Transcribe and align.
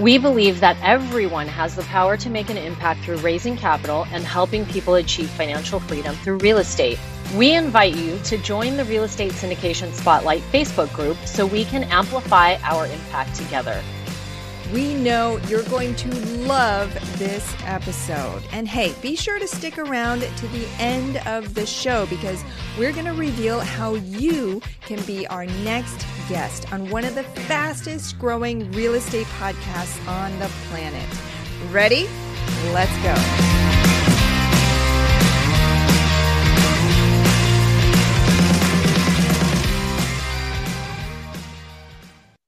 We 0.00 0.16
believe 0.16 0.60
that 0.60 0.78
everyone 0.82 1.46
has 1.48 1.76
the 1.76 1.82
power 1.82 2.16
to 2.16 2.30
make 2.30 2.48
an 2.48 2.56
impact 2.56 3.04
through 3.04 3.18
raising 3.18 3.54
capital 3.54 4.06
and 4.12 4.24
helping 4.24 4.64
people 4.64 4.94
achieve 4.94 5.28
financial 5.28 5.78
freedom 5.78 6.14
through 6.14 6.38
real 6.38 6.56
estate. 6.56 6.98
We 7.36 7.54
invite 7.54 7.96
you 7.96 8.18
to 8.20 8.38
join 8.38 8.78
the 8.78 8.86
Real 8.86 9.04
Estate 9.04 9.32
Syndication 9.32 9.92
Spotlight 9.92 10.40
Facebook 10.52 10.90
group 10.94 11.18
so 11.26 11.44
we 11.44 11.66
can 11.66 11.84
amplify 11.84 12.54
our 12.62 12.86
impact 12.86 13.34
together. 13.34 13.82
We 14.72 14.94
know 14.94 15.36
you're 15.48 15.64
going 15.64 15.94
to 15.96 16.14
love 16.46 16.94
this 17.18 17.54
episode. 17.66 18.42
And 18.52 18.66
hey, 18.66 18.94
be 19.02 19.16
sure 19.16 19.38
to 19.38 19.46
stick 19.46 19.76
around 19.76 20.22
to 20.22 20.48
the 20.48 20.66
end 20.78 21.18
of 21.26 21.52
the 21.54 21.66
show 21.66 22.06
because 22.06 22.42
we're 22.78 22.92
going 22.92 23.04
to 23.04 23.12
reveal 23.12 23.60
how 23.60 23.96
you 23.96 24.62
can 24.80 25.02
be 25.02 25.26
our 25.26 25.44
next 25.44 26.06
guest 26.30 26.72
on 26.72 26.88
one 26.90 27.04
of 27.04 27.16
the 27.16 27.24
fastest 27.24 28.16
growing 28.16 28.70
real 28.70 28.94
estate 28.94 29.26
podcasts 29.40 30.06
on 30.06 30.30
the 30.38 30.48
planet. 30.68 31.08
Ready? 31.72 32.08
Let's 32.72 32.96
go. 33.02 33.16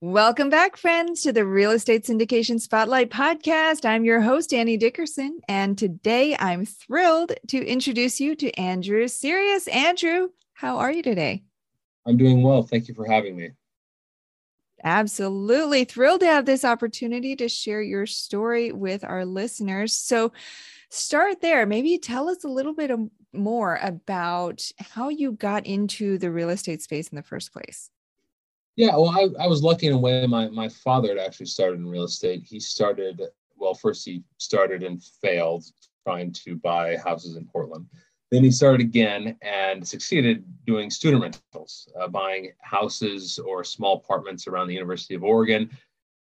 Welcome 0.01 0.49
back, 0.49 0.77
friends, 0.77 1.23
to 1.23 1.33
the 1.33 1.45
Real 1.45 1.73
Estate 1.73 2.05
Syndication 2.05 2.61
Spotlight 2.61 3.11
podcast. 3.11 3.85
I'm 3.85 4.05
your 4.05 4.21
host, 4.21 4.55
Annie 4.55 4.77
Dickerson, 4.77 5.41
and 5.49 5.77
today 5.77 6.37
I'm 6.39 6.67
thrilled 6.67 7.33
to 7.49 7.65
introduce 7.65 8.21
you 8.21 8.37
to 8.37 8.53
Andrew 8.53 9.07
Syrios. 9.07 9.73
Andrew, 9.73 10.29
how 10.55 10.79
are 10.79 10.93
you 10.93 11.03
today? 11.03 11.43
I'm 12.07 12.17
doing 12.17 12.43
well. 12.43 12.63
Thank 12.63 12.87
you 12.87 12.95
for 12.95 13.07
having 13.07 13.37
me. 13.37 13.51
Absolutely. 14.85 15.85
Thrilled 15.85 16.21
to 16.21 16.27
have 16.27 16.45
this 16.45 16.65
opportunity 16.65 17.37
to 17.37 17.49
share 17.49 17.83
your 17.83 18.07
story 18.07 18.73
with 18.73 19.05
our 19.05 19.25
listeners. 19.25 19.95
So, 19.95 20.33
start 20.91 21.41
there. 21.41 21.65
Maybe 21.67 21.99
tell 21.99 22.29
us 22.29 22.45
a 22.45 22.49
little 22.49 22.75
bit 22.75 22.91
more 23.33 23.79
about 23.83 24.63
how 24.79 25.09
you 25.09 25.33
got 25.33 25.67
into 25.67 26.19
the 26.19 26.31
real 26.31 26.51
estate 26.51 26.83
space 26.83 27.09
in 27.09 27.17
the 27.17 27.23
first 27.23 27.53
place. 27.53 27.91
Yeah, 28.77 28.97
well, 28.97 29.11
I, 29.11 29.45
I 29.45 29.47
was 29.47 29.63
lucky 29.63 29.87
in 29.87 29.93
a 29.93 29.99
way. 29.99 30.27
My, 30.27 30.49
my 30.49 30.69
father 30.69 31.09
had 31.09 31.19
actually 31.19 31.47
started 31.47 31.79
in 31.79 31.87
real 31.87 32.05
estate. 32.05 32.43
He 32.45 32.59
started, 32.59 33.21
well, 33.57 33.75
first 33.75 34.05
he 34.05 34.23
started 34.39 34.83
and 34.83 35.03
failed 35.23 35.65
trying 36.05 36.33
to 36.33 36.57
buy 36.57 36.97
houses 36.97 37.37
in 37.37 37.47
Portland. 37.47 37.87
Then 38.33 38.43
he 38.43 38.51
started 38.51 38.81
again 38.81 39.37
and 39.43 39.87
succeeded 39.87 40.43
doing 40.65 40.89
student 40.89 41.23
rentals, 41.23 41.87
uh, 42.01 42.09
buying 42.09 42.53
houses 42.63 43.39
or 43.39 43.63
small 43.63 43.97
apartments 43.97 44.47
around 44.47 44.69
the 44.69 44.75
University 44.75 45.15
of 45.15 45.23
Oregon, 45.23 45.69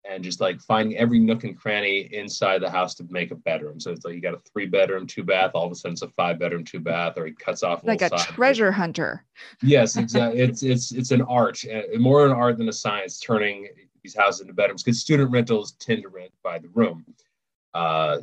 and 0.03 0.21
just 0.21 0.41
like 0.41 0.59
finding 0.59 0.97
every 0.97 1.17
nook 1.17 1.45
and 1.45 1.57
cranny 1.57 2.13
inside 2.13 2.61
the 2.61 2.69
house 2.69 2.93
to 2.95 3.05
make 3.09 3.31
a 3.31 3.35
bedroom. 3.35 3.79
So 3.79 3.91
it's 3.91 4.03
like 4.03 4.15
you 4.15 4.19
got 4.19 4.33
a 4.33 4.41
three 4.51 4.65
bedroom, 4.65 5.07
two 5.07 5.23
bath, 5.23 5.51
all 5.53 5.65
of 5.65 5.71
a 5.71 5.75
sudden 5.75 5.93
it's 5.93 6.01
a 6.01 6.09
five 6.09 6.39
bedroom, 6.39 6.65
two 6.65 6.81
bath, 6.81 7.13
or 7.17 7.25
he 7.25 7.31
cuts 7.31 7.63
off 7.63 7.85
like 7.85 8.01
a 8.01 8.09
treasure 8.09 8.73
hunter. 8.73 9.23
Yes, 9.61 9.95
exactly. 9.97 10.41
it's 10.41 10.61
it's 10.61 10.91
it's 10.91 11.11
an 11.11 11.21
art, 11.21 11.63
uh, 11.73 11.97
more 11.97 12.25
an 12.25 12.33
art 12.33 12.57
than 12.57 12.67
a 12.67 12.73
science, 12.73 13.17
turning 13.17 13.69
these 14.03 14.13
houses 14.13 14.41
into 14.41 14.51
bedrooms 14.51 14.83
because 14.83 14.99
student 14.99 15.31
rentals 15.31 15.71
tend 15.79 16.01
to 16.01 16.09
rent 16.09 16.33
by 16.43 16.59
the 16.59 16.67
room 16.73 17.05
uh, 17.73 18.19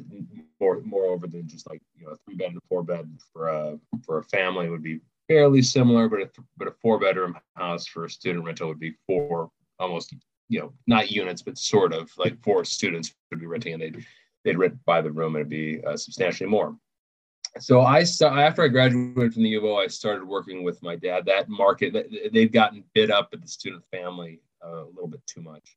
more 0.61 0.81
moreover 0.83 1.27
than 1.27 1.49
just 1.49 1.69
like 1.69 1.83
you 1.97 2.07
know 2.07 2.13
a 2.13 2.17
three 2.17 2.37
bed 2.37 2.53
and 2.53 2.63
four 2.69 2.83
bed 2.83 3.11
for 3.33 3.49
a 3.49 3.79
for 4.05 4.19
a 4.19 4.25
family 4.25 4.69
would 4.69 4.83
be 4.83 5.01
fairly 5.29 5.63
similar, 5.63 6.09
but 6.09 6.21
a 6.21 6.31
but 6.57 6.69
a 6.69 6.73
four 6.83 6.99
bedroom 6.99 7.37
house 7.57 7.87
for 7.87 8.05
a 8.05 8.11
student 8.11 8.45
rental 8.45 8.69
would 8.69 8.81
be 8.81 8.95
four 9.07 9.51
almost 9.79 10.15
you 10.49 10.61
know 10.61 10.73
not 10.87 11.11
units 11.11 11.43
but 11.43 11.57
sort 11.57 11.93
of 11.93 12.11
like 12.19 12.41
four 12.43 12.65
students 12.65 13.15
would 13.31 13.41
be 13.41 13.47
renting 13.47 13.75
and 13.75 13.83
they'd 13.83 14.05
they'd 14.45 14.59
rent 14.59 14.77
by 14.85 15.01
the 15.01 15.11
room 15.11 15.37
and 15.37 15.43
it'd 15.43 15.49
be 15.49 15.83
uh, 15.85 15.97
substantially 15.97 16.49
more. 16.49 16.77
So 17.59 17.81
I 17.81 18.05
saw 18.05 18.39
after 18.39 18.63
I 18.63 18.69
graduated 18.69 19.35
from 19.35 19.43
the 19.43 19.49
U 19.51 19.59
of 19.59 19.65
O, 19.65 19.77
I 19.79 19.89
started 19.89 20.25
working 20.25 20.63
with 20.63 20.81
my 20.83 20.95
dad. 20.95 21.25
That 21.27 21.49
market 21.49 21.93
they'd 22.33 22.53
gotten 22.53 22.85
bid 22.95 23.11
up 23.11 23.31
at 23.33 23.43
the 23.43 23.49
student 23.49 23.83
family 23.91 24.41
uh, 24.65 24.85
a 24.85 24.91
little 24.95 25.09
bit 25.09 25.27
too 25.27 25.41
much 25.41 25.77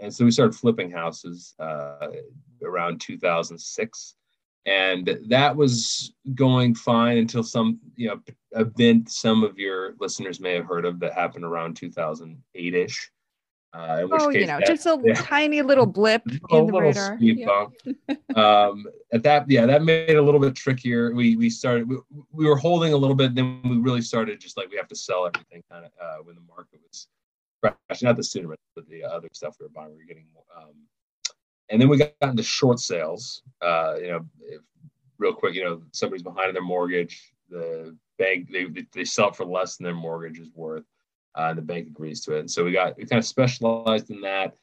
and 0.00 0.12
so 0.14 0.24
we 0.24 0.30
started 0.30 0.54
flipping 0.54 0.90
houses 0.90 1.54
uh, 1.58 2.08
around 2.62 3.00
2006 3.00 4.14
and 4.66 5.18
that 5.28 5.56
was 5.56 6.12
going 6.34 6.74
fine 6.74 7.18
until 7.18 7.42
some 7.42 7.78
you 7.96 8.08
know 8.08 8.20
event 8.52 9.10
some 9.10 9.42
of 9.42 9.58
your 9.58 9.94
listeners 10.00 10.40
may 10.40 10.54
have 10.54 10.66
heard 10.66 10.84
of 10.84 11.00
that 11.00 11.12
happened 11.14 11.44
around 11.44 11.78
2008ish 11.80 13.08
uh, 13.72 14.04
oh, 14.10 14.30
you 14.30 14.46
know, 14.46 14.58
that, 14.58 14.66
just 14.66 14.84
a 14.86 14.98
yeah, 15.04 15.14
tiny 15.14 15.62
little 15.62 15.86
blip 15.86 16.22
a 16.50 16.56
in 16.56 16.66
the 16.66 16.72
radar. 16.72 17.16
Yeah. 17.20 17.66
um, 18.34 18.84
at 19.12 19.22
that, 19.22 19.48
yeah, 19.48 19.64
that 19.64 19.84
made 19.84 20.10
it 20.10 20.16
a 20.16 20.22
little 20.22 20.40
bit 20.40 20.56
trickier. 20.56 21.14
We 21.14 21.36
we 21.36 21.50
started, 21.50 21.88
we, 21.88 21.98
we 22.32 22.46
were 22.46 22.56
holding 22.56 22.94
a 22.94 22.96
little 22.96 23.14
bit, 23.14 23.34
then 23.36 23.60
we 23.62 23.76
really 23.78 24.02
started 24.02 24.40
just 24.40 24.56
like 24.56 24.70
we 24.70 24.76
have 24.76 24.88
to 24.88 24.96
sell 24.96 25.24
everything 25.24 25.62
kind 25.70 25.84
of 25.84 25.92
uh, 26.02 26.16
when 26.24 26.34
the 26.34 26.42
market 26.48 26.80
was 26.88 27.06
crashing. 27.62 28.06
Not 28.06 28.16
the 28.16 28.24
student 28.24 28.54
but 28.74 28.88
the 28.88 29.04
other 29.04 29.28
stuff 29.32 29.56
we 29.58 29.66
were 29.66 29.70
buying. 29.70 29.90
We 29.90 29.98
were 29.98 30.04
getting, 30.04 30.26
um, 30.56 30.74
and 31.68 31.80
then 31.80 31.88
we 31.88 31.98
got 31.98 32.12
into 32.22 32.42
short 32.42 32.80
sales. 32.80 33.42
Uh, 33.60 33.94
you 34.00 34.08
know, 34.08 34.26
if, 34.42 34.60
real 35.18 35.34
quick, 35.34 35.54
you 35.54 35.64
know, 35.64 35.82
somebody's 35.92 36.22
behind 36.22 36.54
their 36.54 36.62
mortgage. 36.62 37.32
The 37.48 37.96
bank 38.18 38.50
they 38.52 38.66
they 38.92 39.04
sell 39.04 39.28
it 39.28 39.36
for 39.36 39.44
less 39.44 39.76
than 39.76 39.84
their 39.84 39.94
mortgage 39.94 40.38
is 40.38 40.50
worth, 40.54 40.84
uh, 41.36 41.48
and 41.50 41.58
the 41.58 41.62
bank 41.62 41.88
agrees 41.88 42.20
to 42.22 42.36
it. 42.36 42.40
And 42.40 42.50
so 42.50 42.64
we 42.64 42.72
got 42.72 42.96
we 42.96 43.06
kind 43.06 43.18
of 43.18 43.26
specialized 43.26 44.10
in 44.10 44.20
that. 44.22 44.54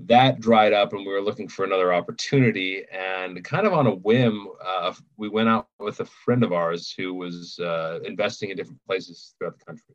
That 0.00 0.40
dried 0.40 0.72
up, 0.72 0.92
and 0.92 1.06
we 1.06 1.12
were 1.12 1.22
looking 1.22 1.46
for 1.46 1.64
another 1.64 1.94
opportunity. 1.94 2.82
And 2.92 3.44
kind 3.44 3.64
of 3.64 3.72
on 3.72 3.86
a 3.86 3.94
whim, 3.94 4.48
uh, 4.64 4.92
we 5.16 5.28
went 5.28 5.48
out 5.48 5.68
with 5.78 6.00
a 6.00 6.04
friend 6.04 6.42
of 6.42 6.52
ours 6.52 6.92
who 6.98 7.14
was 7.14 7.60
uh, 7.60 8.00
investing 8.04 8.50
in 8.50 8.56
different 8.56 8.84
places 8.88 9.36
throughout 9.38 9.56
the 9.56 9.64
country 9.64 9.94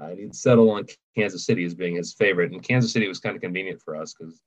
uh, 0.00 0.06
and 0.06 0.18
he'd 0.18 0.34
settle 0.34 0.70
on 0.70 0.86
Kansas 1.16 1.44
City 1.44 1.64
as 1.64 1.74
being 1.74 1.96
his 1.96 2.12
favorite. 2.12 2.52
And 2.52 2.62
Kansas 2.62 2.92
City 2.92 3.08
was 3.08 3.20
kind 3.20 3.36
of 3.36 3.42
convenient 3.42 3.80
for 3.82 3.96
us 3.96 4.14
because 4.14 4.40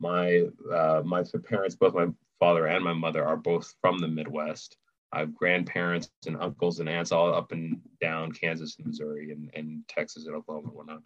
my 0.00 0.46
uh, 0.72 1.02
my 1.04 1.22
parents, 1.44 1.76
both 1.76 1.94
my 1.94 2.08
father 2.40 2.66
and 2.66 2.84
my 2.84 2.92
mother, 2.92 3.24
are 3.24 3.36
both 3.36 3.72
from 3.80 3.98
the 3.98 4.08
Midwest. 4.08 4.76
I 5.12 5.20
have 5.20 5.34
grandparents 5.34 6.10
and 6.26 6.36
uncles 6.40 6.80
and 6.80 6.88
aunts 6.88 7.12
all 7.12 7.34
up 7.34 7.52
and 7.52 7.80
down 8.00 8.32
Kansas 8.32 8.76
and 8.78 8.86
Missouri 8.86 9.30
and, 9.30 9.50
and 9.54 9.86
Texas 9.86 10.26
and 10.26 10.34
Oklahoma 10.34 10.68
and 10.68 10.76
whatnot. 10.76 11.02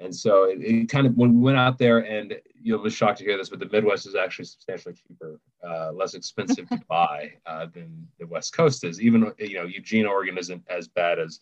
And 0.00 0.14
so 0.14 0.44
it, 0.44 0.58
it, 0.60 0.88
kind 0.88 1.06
of 1.06 1.16
when 1.16 1.34
we 1.34 1.40
went 1.40 1.56
out 1.56 1.78
there, 1.78 1.98
and 1.98 2.36
you'll 2.60 2.82
be 2.82 2.90
shocked 2.90 3.18
to 3.18 3.24
hear 3.24 3.36
this, 3.36 3.48
but 3.48 3.60
the 3.60 3.68
Midwest 3.68 4.06
is 4.06 4.14
actually 4.14 4.46
substantially 4.46 4.94
cheaper, 4.94 5.40
uh, 5.66 5.92
less 5.92 6.14
expensive 6.14 6.68
to 6.68 6.80
buy 6.88 7.32
uh, 7.46 7.66
than 7.72 8.06
the 8.18 8.26
West 8.26 8.52
Coast 8.54 8.84
is. 8.84 9.00
Even 9.00 9.32
you 9.38 9.54
know 9.54 9.64
Eugene, 9.64 10.06
Oregon 10.06 10.36
isn't 10.36 10.62
as 10.68 10.88
bad 10.88 11.18
as 11.18 11.40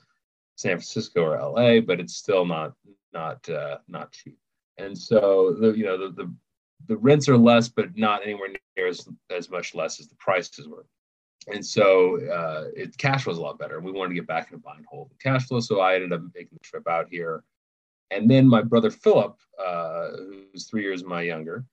San 0.63 0.79
Francisco 0.79 1.23
or 1.23 1.37
LA, 1.37 1.81
but 1.81 2.01
it's 2.01 2.17
still 2.17 2.45
not 2.45 2.73
not 3.13 3.47
uh, 3.49 3.79
not 3.89 4.13
cheap. 4.13 4.39
And 4.79 4.97
so 4.97 5.57
the 5.59 5.73
you 5.73 5.85
know 5.85 5.99
the, 5.99 6.11
the 6.23 6.35
the 6.87 6.97
rents 6.97 7.29
are 7.29 7.37
less, 7.37 7.69
but 7.69 7.97
not 7.97 8.23
anywhere 8.23 8.49
near 8.77 8.87
as 8.87 9.07
as 9.31 9.51
much 9.51 9.75
less 9.75 10.01
as 10.01 10.09
the 10.09 10.17
prices 10.17 10.69
were. 10.69 10.87
And 11.53 11.65
so 11.65 12.25
uh, 12.31 12.69
it 12.77 12.97
cash 12.97 13.27
was 13.27 13.39
a 13.39 13.43
lot 13.43 13.59
better. 13.59 13.81
We 13.81 13.91
wanted 13.91 14.11
to 14.11 14.15
get 14.15 14.29
back 14.29 14.51
into 14.51 14.63
buying 14.63 14.85
hold 14.89 15.11
the 15.11 15.17
cash 15.17 15.47
flow, 15.47 15.61
so 15.61 15.81
I 15.81 15.97
ended 15.97 16.13
up 16.13 16.23
making 16.35 16.53
the 16.53 16.61
trip 16.61 16.89
out 16.89 17.09
here. 17.11 17.43
And 18.13 18.31
then 18.31 18.47
my 18.47 18.63
brother 18.63 18.91
Philip, 18.91 19.37
uh, 19.59 20.11
who's 20.53 20.69
three 20.69 20.83
years 20.83 21.03
my 21.03 21.23
younger, 21.23 21.65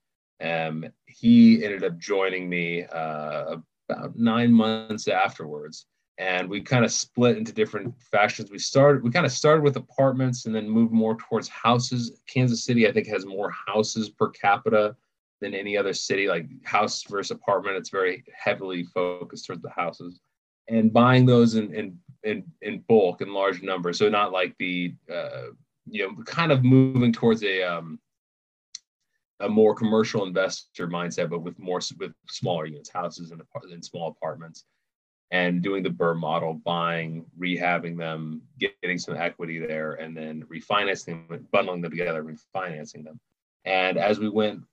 um, 0.42 0.86
he 1.06 1.64
ended 1.64 1.84
up 1.84 1.98
joining 1.98 2.50
me 2.50 2.86
uh, 2.86 3.58
about 3.90 4.18
nine 4.18 4.52
months 4.52 5.08
afterwards 5.08 5.86
and 6.20 6.50
we 6.50 6.60
kind 6.60 6.84
of 6.84 6.92
split 6.92 7.38
into 7.38 7.54
different 7.54 7.96
factions. 8.12 8.52
We 8.52 8.60
started, 8.60 9.02
we 9.04 9.10
kind 9.10 9.26
of 9.26 9.32
started 9.32 9.64
with 9.64 9.78
apartments 9.78 10.46
and 10.46 10.54
then 10.54 10.70
moved 10.70 10.92
more 10.92 11.16
towards 11.16 11.48
houses. 11.48 12.20
Kansas 12.28 12.66
City, 12.66 12.88
I 12.88 12.92
think, 12.92 13.08
has 13.08 13.26
more 13.26 13.50
houses 13.50 14.10
per 14.10 14.30
capita 14.30 14.98
than 15.40 15.54
any 15.54 15.78
other 15.78 15.94
city. 15.94 16.28
Like 16.28 16.48
house 16.66 17.04
versus 17.04 17.32
apartment, 17.32 17.78
it's 17.78 17.90
very 17.90 18.26
heavily 18.38 18.84
focused 18.84 19.48
towards 19.48 19.62
the 19.62 19.70
houses, 19.70 20.20
and 20.68 20.92
buying 20.92 21.26
those 21.26 21.56
in 21.56 21.74
in 21.74 21.98
in, 22.24 22.44
in 22.62 22.84
bulk 22.90 23.22
in 23.22 23.34
large 23.34 23.64
numbers. 23.64 23.98
So 23.98 24.10
not 24.10 24.34
like 24.34 24.54
the 24.60 24.94
uh, 25.12 25.52
you 25.86 26.06
know, 26.06 26.24
kind 26.26 26.52
of 26.52 26.66
moving 26.66 27.14
towards 27.14 27.44
a 27.44 27.64
um, 27.64 27.98
a 29.40 29.48
more 29.48 29.74
commercial 29.74 30.26
investor 30.26 30.90
mindset, 30.90 31.30
but 31.30 31.44
with 31.44 31.58
more 31.58 31.80
with 31.98 32.12
smaller 32.28 32.66
units, 32.66 32.90
houses 32.90 33.32
and, 33.32 33.42
and 33.72 33.86
small 33.86 34.10
apartments 34.10 34.66
and 35.32 35.62
doing 35.62 35.84
the 35.84 35.90
BRRRR 35.90 36.18
model, 36.18 36.54
buying, 36.56 37.26
rehabbing 37.40 37.98
them, 37.98 38.42
getting 38.60 38.98
some 38.98 39.16
equity 39.16 39.60
there, 39.60 39.94
and 39.94 40.16
then 40.18 40.44
refinancing 40.52 41.28
them, 41.28 41.48
bundling 41.52 41.82
them 41.82 41.92
together, 41.92 42.24
refinancing 42.24 43.04
them. 43.04 43.20
And 43.66 43.98
as 43.98 44.20
we 44.20 44.30
went 44.30 44.64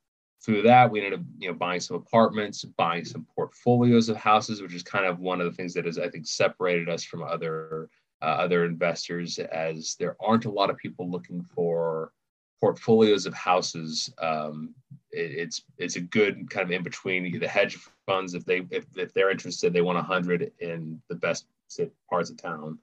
through 0.42 0.62
that, 0.62 0.90
we 0.90 1.00
ended 1.04 1.20
up, 1.20 1.26
you 1.38 1.48
know, 1.48 1.54
buying 1.54 1.80
some 1.80 1.96
apartments, 1.96 2.64
buying 2.64 3.04
some 3.04 3.26
portfolios 3.34 4.08
of 4.08 4.16
houses, 4.16 4.62
which 4.62 4.74
is 4.74 4.82
kind 4.82 5.04
of 5.04 5.18
one 5.18 5.40
of 5.40 5.46
the 5.46 5.52
things 5.52 5.74
that 5.74 5.84
has, 5.84 5.98
I 5.98 6.08
think, 6.08 6.26
separated 6.26 6.88
us 6.88 7.04
from 7.04 7.22
other 7.22 7.90
uh, 8.22 8.24
other 8.24 8.64
investors, 8.64 9.38
as 9.38 9.94
there 9.98 10.16
aren't 10.20 10.46
a 10.46 10.50
lot 10.50 10.70
of 10.70 10.78
people 10.78 11.10
looking 11.10 11.42
for 11.42 12.12
portfolios 12.60 13.26
of 13.26 13.34
houses. 13.34 14.10
Um, 14.22 14.74
it's 15.16 15.62
it's 15.78 15.96
a 15.96 16.00
good 16.00 16.48
kind 16.50 16.64
of 16.64 16.70
in 16.70 16.82
between. 16.82 17.38
The 17.38 17.48
hedge 17.48 17.78
funds, 18.06 18.34
if 18.34 18.44
they 18.44 18.66
if, 18.70 18.84
if 18.96 19.12
they're 19.14 19.30
interested, 19.30 19.72
they 19.72 19.82
want 19.82 19.98
a 19.98 20.02
hundred 20.02 20.52
in 20.60 21.00
the 21.08 21.16
best 21.16 21.46
parts 22.08 22.30
of 22.30 22.36
town, 22.36 22.78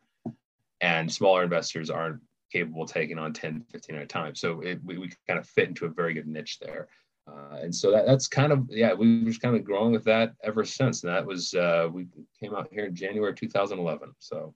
and 0.81 1.11
smaller 1.11 1.43
investors 1.43 1.89
aren't 1.89 2.21
capable 2.51 2.85
taking 2.85 3.17
on 3.17 3.33
10, 3.33 3.65
15 3.71 3.95
at 3.95 4.03
a 4.03 4.05
time. 4.05 4.35
So 4.35 4.61
it, 4.61 4.79
we, 4.85 4.99
we 4.99 5.11
kind 5.27 5.39
of 5.39 5.47
fit 5.47 5.69
into 5.69 5.85
a 5.85 5.89
very 5.89 6.13
good 6.13 6.27
niche 6.27 6.59
there. 6.59 6.87
Uh, 7.27 7.57
and 7.61 7.73
so 7.73 7.89
that, 7.89 8.05
that's 8.05 8.27
kind 8.27 8.51
of 8.51 8.67
yeah 8.69 8.93
we 8.93 9.19
were 9.19 9.29
just 9.29 9.41
kind 9.41 9.55
of 9.55 9.63
growing 9.63 9.93
with 9.93 10.03
that 10.03 10.33
ever 10.43 10.65
since 10.65 11.03
and 11.03 11.13
that 11.13 11.25
was 11.25 11.53
uh, 11.53 11.87
we 11.89 12.05
came 12.37 12.53
out 12.53 12.67
here 12.69 12.83
in 12.83 12.93
january 12.93 13.33
2011 13.33 14.13
so 14.19 14.53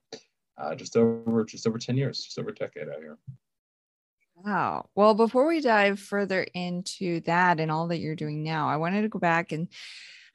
uh, 0.58 0.74
just 0.74 0.94
over 0.94 1.46
just 1.46 1.66
over 1.66 1.78
10 1.78 1.96
years 1.96 2.20
just 2.20 2.38
over 2.38 2.50
a 2.50 2.54
decade 2.54 2.90
out 2.90 2.98
here 2.98 3.16
Wow. 4.44 4.88
Well, 4.94 5.14
before 5.14 5.46
we 5.48 5.60
dive 5.60 5.98
further 5.98 6.46
into 6.54 7.20
that 7.22 7.58
and 7.58 7.70
all 7.70 7.88
that 7.88 7.98
you're 7.98 8.14
doing 8.14 8.42
now, 8.44 8.68
I 8.68 8.76
wanted 8.76 9.02
to 9.02 9.08
go 9.08 9.18
back 9.18 9.50
and 9.52 9.68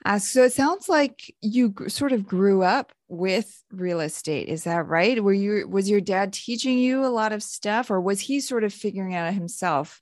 ask. 0.06 0.28
So 0.32 0.44
it 0.44 0.54
sounds 0.54 0.90
like 0.90 1.34
you 1.42 1.74
sort 1.88 2.12
of 2.12 2.28
grew 2.28 2.64
up 2.64 2.94
with 3.10 3.64
real 3.72 4.02
estate. 4.02 4.50
Is 4.50 4.66
that 4.66 4.88
right? 4.88 5.24
Were 5.24 5.34
you 5.34 5.68
was 5.68 5.90
your 5.90 6.02
dad 6.02 6.34
teaching 6.34 6.78
you 6.80 7.06
a 7.06 7.08
lot 7.10 7.34
of 7.34 7.44
stuff, 7.44 7.92
or 7.92 8.02
was 8.02 8.20
he 8.22 8.40
sort 8.42 8.64
of 8.64 8.74
figuring 8.74 9.16
out 9.16 9.34
himself 9.34 10.02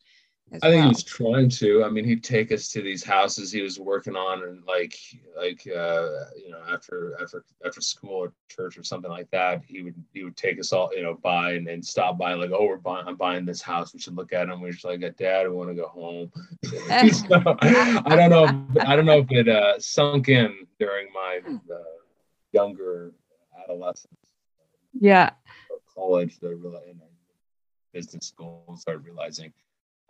I 0.53 0.59
think 0.59 0.63
well. 0.63 0.81
he 0.81 0.87
was 0.89 1.03
trying 1.03 1.49
to. 1.49 1.85
I 1.85 1.89
mean, 1.89 2.03
he'd 2.03 2.25
take 2.25 2.51
us 2.51 2.67
to 2.69 2.81
these 2.81 3.05
houses 3.05 3.53
he 3.53 3.61
was 3.61 3.79
working 3.79 4.17
on, 4.17 4.43
and 4.43 4.61
like, 4.67 4.97
like, 5.37 5.65
uh, 5.65 6.25
you 6.35 6.49
know, 6.51 6.59
after 6.69 7.15
after 7.21 7.45
after 7.65 7.79
school 7.79 8.15
or 8.15 8.33
church 8.49 8.77
or 8.77 8.83
something 8.83 9.09
like 9.09 9.31
that, 9.31 9.61
he 9.65 9.81
would 9.81 9.95
he 10.13 10.25
would 10.25 10.35
take 10.35 10.59
us 10.59 10.73
all, 10.73 10.89
you 10.93 11.03
know, 11.03 11.13
by 11.13 11.53
and, 11.53 11.69
and 11.69 11.85
stop 11.85 12.17
by, 12.17 12.33
like, 12.33 12.51
oh, 12.51 12.65
we're 12.65 12.75
buying, 12.75 13.07
I'm 13.07 13.15
buying 13.15 13.45
this 13.45 13.61
house. 13.61 13.93
We 13.93 14.01
should 14.01 14.17
look 14.17 14.33
at 14.33 14.49
it. 14.49 14.51
And 14.51 14.61
we're 14.61 14.73
just 14.73 14.83
like, 14.83 14.99
Dad, 15.15 15.47
we 15.47 15.55
want 15.55 15.69
to 15.69 15.75
go 15.75 15.87
home. 15.87 16.29
so, 16.65 17.57
I 17.61 18.15
don't 18.17 18.29
know. 18.29 18.43
If, 18.43 18.85
I 18.85 18.97
don't 18.97 19.05
know 19.05 19.19
if 19.19 19.31
it 19.31 19.47
uh, 19.47 19.79
sunk 19.79 20.27
in 20.27 20.67
during 20.79 21.07
my 21.13 21.39
uh, 21.47 21.77
younger 22.51 23.13
adolescence. 23.63 24.15
Yeah. 24.99 25.29
college, 25.95 26.39
the 26.39 26.59
business 27.93 28.27
school, 28.27 28.75
started 28.77 29.05
realizing 29.05 29.53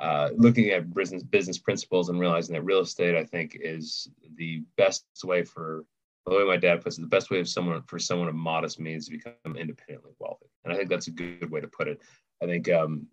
uh, 0.02 0.30
looking 0.36 0.70
at 0.70 0.94
business 0.96 1.22
business 1.22 1.60
principles 1.60 2.10
and 2.10 2.20
realizing 2.20 2.56
that 2.56 2.64
real 2.64 2.80
estate, 2.80 3.16
I 3.16 3.24
think, 3.24 3.56
is 3.62 4.10
the 4.36 4.64
best 4.76 5.06
way 5.24 5.44
for 5.44 5.86
the 6.26 6.36
way 6.36 6.44
my 6.44 6.58
dad 6.58 6.82
puts 6.82 6.98
it, 6.98 7.02
the 7.02 7.08
best 7.08 7.30
way 7.30 7.40
of 7.40 7.48
someone 7.48 7.84
for 7.84 8.00
someone 8.00 8.28
of 8.28 8.34
modest 8.34 8.80
means 8.80 9.06
to 9.06 9.12
become 9.12 9.56
independently 9.56 10.12
wealthy. 10.18 10.48
And 10.64 10.74
I 10.74 10.76
think 10.76 10.90
that's 10.90 11.08
a 11.08 11.12
good 11.12 11.52
way 11.52 11.62
to 11.62 11.68
put 11.68 11.88
it. 11.88 12.02
I 12.42 12.48
think 12.48 12.68
um, 12.72 13.06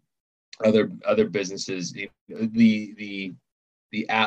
other 0.64 0.90
other 1.06 1.28
businesses, 1.28 1.92
the 1.92 2.10
the 2.30 2.94
the 2.96 3.34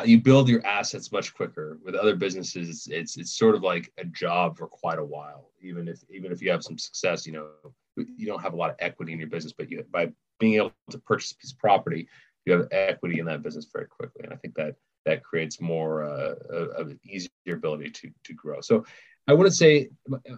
you 0.04 0.20
build 0.20 0.48
your 0.48 0.64
assets 0.64 1.10
much 1.10 1.34
quicker. 1.34 1.78
With 1.84 1.96
other 1.96 2.16
businesses, 2.16 2.88
it's, 2.90 3.16
it's 3.16 3.36
sort 3.36 3.54
of 3.56 3.62
like 3.62 3.92
a 3.98 4.04
job 4.04 4.56
for 4.56 4.68
quite 4.68 4.98
a 4.98 5.04
while. 5.04 5.50
Even 5.60 5.88
if 5.88 6.00
even 6.10 6.30
if 6.30 6.40
you 6.40 6.52
have 6.52 6.62
some 6.62 6.78
success, 6.78 7.26
you 7.26 7.32
know 7.32 7.48
you 7.96 8.26
don't 8.26 8.42
have 8.42 8.54
a 8.54 8.56
lot 8.56 8.70
of 8.70 8.76
equity 8.78 9.12
in 9.12 9.18
your 9.18 9.28
business, 9.28 9.52
but 9.52 9.68
you 9.68 9.84
by 9.90 10.12
being 10.38 10.54
able 10.54 10.72
to 10.90 10.98
purchase 10.98 11.32
a 11.32 11.36
piece 11.36 11.52
of 11.52 11.58
property, 11.58 12.08
you 12.44 12.52
have 12.52 12.68
equity 12.70 13.18
in 13.18 13.26
that 13.26 13.42
business 13.42 13.68
very 13.72 13.86
quickly. 13.86 14.24
And 14.24 14.32
I 14.32 14.36
think 14.36 14.54
that 14.54 14.76
that 15.04 15.24
creates 15.24 15.60
more 15.60 16.04
uh, 16.04 16.34
of 16.76 16.88
an 16.88 17.00
easier 17.04 17.30
ability 17.48 17.90
to 17.90 18.10
to 18.24 18.34
grow. 18.34 18.60
So 18.60 18.84
I 19.28 19.34
wouldn't 19.34 19.54
say 19.54 19.88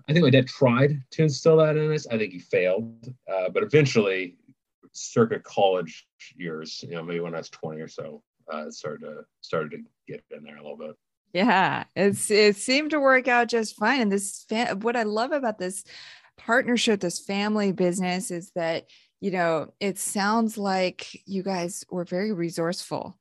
I 0.08 0.12
think 0.12 0.24
my 0.24 0.30
dad 0.30 0.46
tried 0.46 1.02
to 1.12 1.22
instill 1.22 1.56
that 1.58 1.76
in 1.76 1.92
us. 1.92 2.06
I 2.06 2.18
think 2.18 2.32
he 2.32 2.38
failed, 2.38 3.12
uh, 3.32 3.48
but 3.48 3.62
eventually, 3.62 4.36
circa 4.92 5.38
college 5.40 6.06
years, 6.36 6.84
you 6.86 6.94
know, 6.94 7.02
maybe 7.02 7.20
when 7.20 7.34
I 7.34 7.38
was 7.38 7.50
20 7.50 7.80
or 7.80 7.88
so, 7.88 8.22
uh, 8.52 8.70
started 8.70 9.00
to 9.00 9.24
started 9.40 9.70
to 9.72 9.78
get 10.06 10.22
in 10.30 10.44
there 10.44 10.56
a 10.56 10.62
little 10.62 10.76
bit. 10.76 10.96
Yeah, 11.32 11.84
it's 11.96 12.30
it 12.30 12.56
seemed 12.56 12.90
to 12.90 13.00
work 13.00 13.26
out 13.26 13.48
just 13.48 13.76
fine. 13.76 14.02
And 14.02 14.12
this, 14.12 14.46
what 14.80 14.96
I 14.96 15.02
love 15.02 15.32
about 15.32 15.58
this 15.58 15.84
partnership, 16.36 17.00
this 17.00 17.18
family 17.18 17.72
business, 17.72 18.30
is 18.30 18.50
that 18.54 18.86
you 19.20 19.30
know, 19.30 19.72
it 19.80 19.98
sounds 19.98 20.58
like 20.58 21.22
you 21.26 21.42
guys 21.42 21.84
were 21.90 22.04
very 22.04 22.32
resourceful 22.32 23.16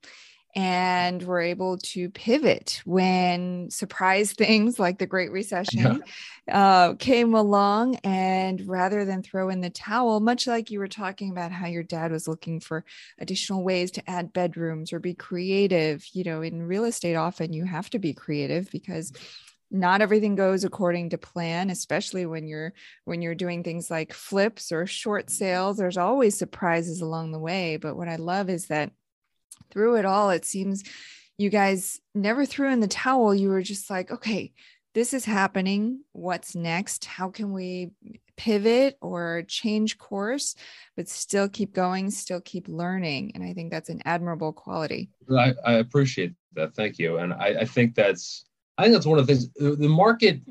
and 0.56 1.24
were 1.24 1.42
able 1.42 1.78
to 1.80 2.10
pivot 2.12 2.82
when 2.86 3.70
surprise 3.72 4.34
things 4.38 4.78
like 4.78 5.00
the 5.00 5.08
Great 5.08 5.32
Recession 5.32 6.04
yeah. 6.48 6.90
uh, 6.90 6.94
came 6.96 7.34
along. 7.34 7.96
And 8.04 8.62
rather 8.68 9.06
than 9.06 9.24
throw 9.24 9.50
in 9.50 9.62
the 9.62 9.70
towel, 9.70 10.20
much 10.20 10.46
like 10.46 10.70
you 10.70 10.80
were 10.80 10.88
talking 10.88 11.32
about 11.32 11.52
how 11.52 11.68
your 11.68 11.84
dad 11.84 12.12
was 12.12 12.28
looking 12.28 12.60
for 12.60 12.86
additional 13.20 13.64
ways 13.64 13.92
to 13.92 14.10
add 14.10 14.34
bedrooms 14.34 14.94
or 14.94 15.00
be 15.00 15.16
creative, 15.16 16.06
you 16.14 16.24
know, 16.24 16.42
in 16.42 16.62
real 16.62 16.86
estate, 16.86 17.16
often 17.16 17.54
you 17.54 17.66
have 17.66 17.90
to 17.92 18.00
be 18.00 18.14
creative 18.14 18.70
because 18.72 19.12
not 19.74 20.02
everything 20.02 20.36
goes 20.36 20.64
according 20.64 21.10
to 21.10 21.18
plan 21.18 21.70
especially 21.70 22.26
when 22.26 22.48
you're 22.48 22.72
when 23.06 23.22
you're 23.22 23.36
doing 23.36 23.64
things 23.64 23.90
like 23.90 24.14
flips 24.14 24.72
or 24.72 24.86
short 24.86 25.30
sales. 25.30 25.78
There's 25.78 25.98
always 25.98 26.38
surprises 26.38 27.02
along 27.02 27.32
the 27.32 27.40
way 27.40 27.78
but 27.78 27.98
what 27.98 28.08
i 28.08 28.16
love 28.16 28.50
is 28.50 28.68
that 28.68 28.92
through 29.72 29.96
it 29.96 30.06
all 30.06 30.30
it 30.30 30.46
seems 30.46 30.84
you 31.38 31.50
guys 31.50 32.00
never 32.14 32.46
threw 32.46 32.72
in 32.72 32.80
the 32.80 32.88
towel. 32.88 33.34
You 33.34 33.50
were 33.50 33.64
just 33.64 33.90
like 33.90 34.12
okay 34.12 34.54
this 34.94 35.14
is 35.16 35.26
happening. 35.26 36.02
What's 36.12 36.54
next? 36.56 37.06
How 37.06 37.30
can 37.30 37.52
we 37.52 37.90
pivot 38.36 38.98
or 39.02 39.44
change 39.48 39.98
course 39.98 40.56
but 40.96 41.08
still 41.08 41.48
keep 41.48 41.74
going 41.74 42.12
still 42.12 42.42
keep 42.42 42.68
learning? 42.68 43.32
And 43.36 43.44
i 43.44 43.54
think 43.54 43.72
that's 43.72 43.90
an 43.90 44.02
admirable 44.06 44.54
quality. 44.54 45.10
I, 45.36 45.54
I 45.66 45.74
appreciate 45.74 46.34
that. 46.54 46.76
Thank 46.76 47.00
you. 47.00 47.18
And 47.18 47.34
I, 47.34 47.62
I 47.62 47.66
think 47.66 47.96
that's 47.96 48.46
I 48.78 48.84
think 48.84 48.94
that's 48.94 49.06
one 49.06 49.20
of 49.20 49.28
the 49.28 49.34
things. 49.34 49.50
The 49.54 49.88
market, 49.88 50.42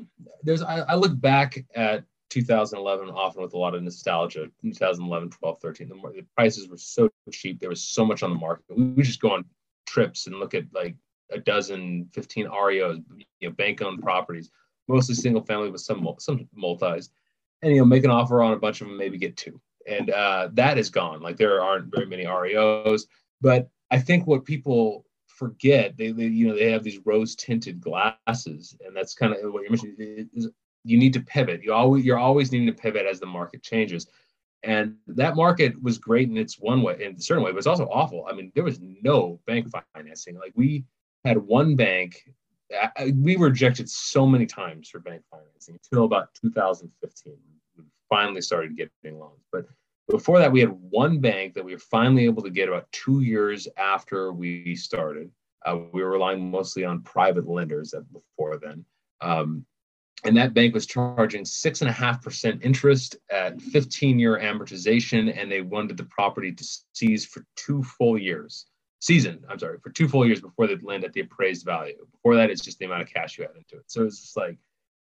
there's. 0.43 0.61
I, 0.61 0.79
I, 0.79 0.95
look 0.95 1.19
back 1.19 1.57
at 1.75 2.05
2011 2.29 3.09
often 3.09 3.41
with 3.41 3.53
a 3.53 3.57
lot 3.57 3.75
of 3.75 3.83
nostalgia. 3.83 4.47
2011, 4.61 5.29
12, 5.31 5.59
13. 5.61 5.89
The, 5.89 5.95
the 5.95 6.25
prices 6.35 6.69
were 6.69 6.77
so 6.77 7.09
cheap. 7.31 7.59
There 7.59 7.69
was 7.69 7.83
so 7.83 8.05
much 8.05 8.23
on 8.23 8.29
the 8.29 8.39
market. 8.39 8.65
We 8.69 8.83
would 8.85 9.05
just 9.05 9.21
go 9.21 9.31
on 9.31 9.45
trips 9.85 10.27
and 10.27 10.37
look 10.37 10.53
at 10.53 10.63
like 10.73 10.95
a 11.31 11.39
dozen, 11.39 12.09
15 12.13 12.47
REOs, 12.47 13.03
you 13.39 13.49
know, 13.49 13.53
bank-owned 13.55 14.01
properties, 14.01 14.49
mostly 14.87 15.15
single 15.15 15.43
family 15.43 15.69
with 15.69 15.81
some 15.81 16.07
some 16.19 16.47
multis, 16.55 17.09
and 17.61 17.73
you 17.73 17.79
know, 17.79 17.85
make 17.85 18.03
an 18.03 18.11
offer 18.11 18.41
on 18.41 18.53
a 18.53 18.59
bunch 18.59 18.81
of 18.81 18.87
them, 18.87 18.97
maybe 18.97 19.17
get 19.17 19.37
two, 19.37 19.59
and 19.87 20.09
uh, 20.09 20.49
that 20.53 20.77
is 20.77 20.89
gone. 20.89 21.21
Like 21.21 21.37
there 21.37 21.61
aren't 21.61 21.93
very 21.93 22.05
many 22.05 22.25
REOs, 22.25 23.05
but 23.41 23.69
I 23.91 23.99
think 23.99 24.27
what 24.27 24.45
people 24.45 25.05
forget 25.33 25.97
they, 25.97 26.11
they 26.11 26.25
you 26.25 26.47
know 26.47 26.55
they 26.55 26.71
have 26.71 26.83
these 26.83 26.99
rose 27.05 27.35
tinted 27.35 27.81
glasses 27.81 28.75
and 28.85 28.95
that's 28.95 29.13
kind 29.13 29.33
of 29.33 29.51
what 29.51 29.63
you're 29.63 29.71
mentioning 29.71 30.29
you 30.83 30.97
need 30.97 31.13
to 31.13 31.21
pivot. 31.21 31.63
You 31.63 31.73
always 31.73 32.05
you're 32.05 32.19
always 32.19 32.51
needing 32.51 32.67
to 32.67 32.73
pivot 32.73 33.05
as 33.05 33.19
the 33.19 33.25
market 33.25 33.63
changes. 33.63 34.07
And 34.63 34.95
that 35.07 35.35
market 35.35 35.81
was 35.81 35.97
great 35.97 36.29
in 36.29 36.37
its 36.37 36.57
one 36.57 36.81
way 36.81 37.03
in 37.03 37.15
a 37.15 37.19
certain 37.19 37.43
way 37.43 37.51
but 37.51 37.57
it's 37.57 37.67
also 37.67 37.85
awful. 37.85 38.27
I 38.29 38.33
mean 38.33 38.51
there 38.55 38.63
was 38.63 38.79
no 38.81 39.39
bank 39.45 39.67
financing. 39.93 40.37
Like 40.37 40.53
we 40.55 40.85
had 41.25 41.37
one 41.37 41.75
bank 41.75 42.23
we 43.15 43.37
were 43.37 43.49
rejected 43.49 43.87
so 43.89 44.25
many 44.25 44.45
times 44.45 44.89
for 44.89 44.99
bank 44.99 45.21
financing 45.29 45.77
until 45.83 46.05
about 46.05 46.33
2015 46.41 47.37
we 47.77 47.83
finally 48.09 48.41
started 48.41 48.75
getting 48.75 49.19
loans. 49.19 49.43
But 49.51 49.67
before 50.09 50.39
that, 50.39 50.51
we 50.51 50.59
had 50.59 50.69
one 50.69 51.19
bank 51.19 51.53
that 51.53 51.63
we 51.63 51.73
were 51.73 51.79
finally 51.79 52.25
able 52.25 52.43
to 52.43 52.49
get 52.49 52.67
about 52.67 52.91
two 52.91 53.21
years 53.21 53.67
after 53.77 54.33
we 54.33 54.75
started. 54.75 55.31
Uh, 55.65 55.77
we 55.93 56.03
were 56.03 56.11
relying 56.11 56.51
mostly 56.51 56.83
on 56.83 57.01
private 57.01 57.47
lenders 57.47 57.93
before 58.11 58.57
then. 58.57 58.83
Um, 59.21 59.65
and 60.25 60.37
that 60.37 60.53
bank 60.53 60.73
was 60.73 60.85
charging 60.85 61.43
six 61.45 61.81
and 61.81 61.89
a 61.89 61.93
half 61.93 62.21
percent 62.21 62.63
interest 62.63 63.17
at 63.31 63.61
15 63.61 64.19
year 64.19 64.39
amortization, 64.39 65.37
and 65.37 65.51
they 65.51 65.61
wanted 65.61 65.97
the 65.97 66.05
property 66.05 66.51
to 66.51 66.65
seize 66.93 67.25
for 67.25 67.45
two 67.55 67.83
full 67.83 68.17
years. 68.17 68.65
Season, 68.99 69.43
I'm 69.49 69.59
sorry, 69.59 69.79
for 69.83 69.89
two 69.89 70.07
full 70.07 70.25
years 70.25 70.39
before 70.39 70.65
they'd 70.67 70.83
lend 70.83 71.03
at 71.03 71.11
the 71.11 71.21
appraised 71.21 71.65
value. 71.65 72.05
Before 72.11 72.35
that, 72.35 72.49
it's 72.49 72.61
just 72.61 72.79
the 72.79 72.85
amount 72.85 73.01
of 73.01 73.09
cash 73.09 73.37
you 73.37 73.43
had 73.43 73.55
into 73.55 73.75
it. 73.75 73.83
So 73.87 74.05
it's 74.05 74.21
just 74.21 74.37
like 74.37 74.57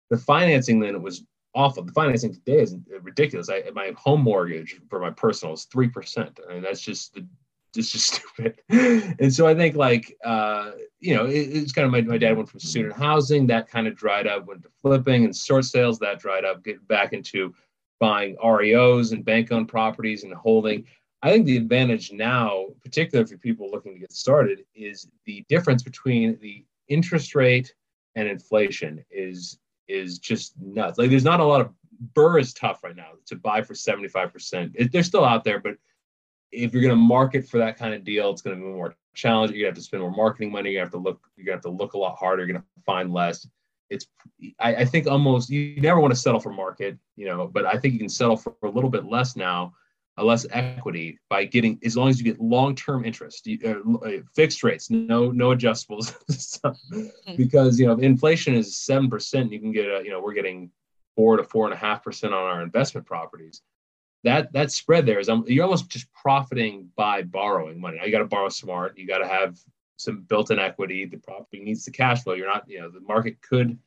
the 0.09 0.17
financing 0.17 0.79
then 0.79 0.95
it 0.95 1.01
was 1.01 1.23
awful. 1.55 1.83
The 1.83 1.91
financing 1.91 2.33
today 2.33 2.62
is 2.62 2.75
ridiculous. 3.01 3.50
I, 3.50 3.63
my 3.74 3.93
home 3.98 4.22
mortgage 4.22 4.79
for 4.89 5.00
my 5.00 5.12
personal 5.12 5.53
is 5.53 5.65
three 5.65 5.88
percent, 5.88 6.39
and 6.50 6.63
that's 6.63 6.81
just 6.81 7.13
the 7.13 7.25
it's 7.75 7.91
just 7.91 8.13
stupid. 8.38 8.60
and 8.69 9.33
so 9.33 9.48
I 9.48 9.55
think 9.55 9.75
like 9.75 10.15
uh, 10.24 10.72
you 11.00 11.15
know, 11.15 11.25
it, 11.25 11.33
it's 11.33 11.72
kind 11.72 11.86
of 11.86 11.91
my, 11.91 12.01
my 12.01 12.17
dad 12.17 12.38
went 12.38 12.50
from 12.50 12.60
student 12.60 12.93
housing 12.93 13.48
that 13.48 13.69
kind 13.69 13.88
of 13.88 13.95
dried 13.95 14.27
up, 14.27 14.45
went 14.45 14.63
to 14.63 14.69
flipping 14.81 15.25
and 15.25 15.36
short 15.36 15.65
sales 15.65 16.00
that 16.00 16.19
dried 16.19 16.45
up, 16.45 16.63
get 16.63 16.86
back 16.88 17.13
into 17.13 17.53
buying 18.00 18.36
REOs 18.43 19.12
and 19.12 19.25
bank 19.25 19.51
owned 19.51 19.69
properties 19.69 20.24
and 20.24 20.33
holding. 20.33 20.86
I 21.22 21.31
think 21.31 21.45
the 21.45 21.55
advantage 21.55 22.12
now, 22.12 22.65
particularly 22.83 23.29
for 23.29 23.38
people 23.38 23.72
looking 23.72 23.93
to 23.93 24.00
get 24.00 24.12
started, 24.12 24.65
is 24.75 25.07
the 25.25 25.45
difference 25.48 25.81
between 25.81 26.38
the 26.41 26.65
interest 26.89 27.33
rate 27.33 27.74
and 28.15 28.27
inflation 28.27 29.03
is 29.10 29.57
is 29.87 30.19
just 30.19 30.53
nuts. 30.61 30.97
Like 30.97 31.09
there's 31.09 31.23
not 31.23 31.39
a 31.39 31.45
lot 31.45 31.61
of 31.61 31.71
BRRRR 32.15 32.41
is 32.41 32.53
tough 32.53 32.83
right 32.83 32.95
now 32.95 33.11
to 33.27 33.35
buy 33.35 33.61
for 33.61 33.73
75%. 33.73 34.91
they're 34.91 35.03
still 35.03 35.25
out 35.25 35.43
there, 35.43 35.59
but 35.59 35.75
if 36.51 36.73
you're 36.73 36.81
going 36.81 36.95
to 36.95 36.95
market 36.95 37.47
for 37.47 37.57
that 37.57 37.77
kind 37.77 37.93
of 37.93 38.03
deal, 38.03 38.29
it's 38.29 38.41
going 38.41 38.55
to 38.55 38.61
be 38.61 38.67
more 38.67 38.95
challenging. 39.13 39.57
To 39.57 39.65
have 39.65 39.75
to 39.75 39.81
spend 39.81 40.01
more 40.01 40.11
marketing 40.11 40.51
money. 40.51 40.71
You 40.71 40.79
have 40.79 40.91
to 40.91 40.97
look. 40.97 41.19
To 41.43 41.51
have 41.51 41.61
to 41.61 41.69
look 41.69 41.93
a 41.93 41.97
lot 41.97 42.15
harder. 42.17 42.45
You're 42.45 42.53
going 42.53 42.61
to 42.61 42.83
find 42.85 43.11
less. 43.11 43.47
It's. 43.89 44.07
I, 44.59 44.75
I, 44.75 44.85
think 44.85 45.07
almost 45.07 45.49
you 45.49 45.79
never 45.81 45.99
want 45.99 46.13
to 46.13 46.19
settle 46.19 46.39
for 46.39 46.51
market, 46.51 46.97
you 47.15 47.25
know, 47.25 47.47
but 47.47 47.65
I 47.65 47.77
think 47.77 47.93
you 47.93 47.99
can 47.99 48.09
settle 48.09 48.37
for 48.37 48.55
a 48.63 48.69
little 48.69 48.89
bit 48.89 49.05
less 49.05 49.35
now, 49.35 49.73
less 50.17 50.46
equity 50.51 51.17
by 51.29 51.46
getting 51.46 51.79
as 51.84 51.98
long 51.98 52.10
as 52.10 52.20
you 52.20 52.25
get 52.25 52.39
long-term 52.39 53.03
interest, 53.03 53.48
you, 53.48 54.00
uh, 54.05 54.24
fixed 54.36 54.63
rates, 54.63 54.89
no 54.91 55.32
no 55.32 55.50
adjustables, 55.50 56.13
hmm. 56.93 57.36
because 57.36 57.79
you 57.79 57.88
know 57.88 57.93
inflation 57.93 58.53
is 58.53 58.75
seven 58.75 59.10
percent. 59.10 59.51
You 59.51 59.60
can 59.60 59.72
get 59.72 59.86
a, 59.86 60.01
you 60.03 60.12
know 60.12 60.22
we're 60.22 60.34
getting 60.34 60.70
four 61.15 61.38
to 61.38 61.43
four 61.43 61.65
and 61.65 61.74
a 61.74 61.77
half 61.77 62.03
percent 62.03 62.34
on 62.34 62.43
our 62.43 62.62
investment 62.62 63.08
properties 63.08 63.62
that 64.24 64.51
that 64.53 64.72
spread 64.72 65.05
there 65.05 65.20
is 65.20 65.29
um, 65.29 65.43
you're 65.48 65.63
almost 65.63 65.89
just 65.89 66.12
profiting 66.13 66.89
by 66.96 67.22
borrowing 67.22 67.79
money. 67.79 67.98
Now 67.98 68.05
you 68.05 68.12
got 68.12 68.20
to 68.20 68.25
borrow 68.25 68.50
smart. 68.50 68.98
You 68.98 69.05
got 69.05 69.20
to 69.20 69.27
have 69.27 69.58
some 69.98 70.22
built-in 70.22 70.60
equity. 70.60 71.05
The 71.05 71.17
property 71.17 71.62
needs 71.62 71.86
the 71.86 71.91
cash 71.91 72.24
flow. 72.24 72.34
You're 72.34 72.48
not, 72.48 72.67
you 72.67 72.79
know, 72.79 72.89
the 72.89 73.01
market 73.01 73.41
could 73.41 73.77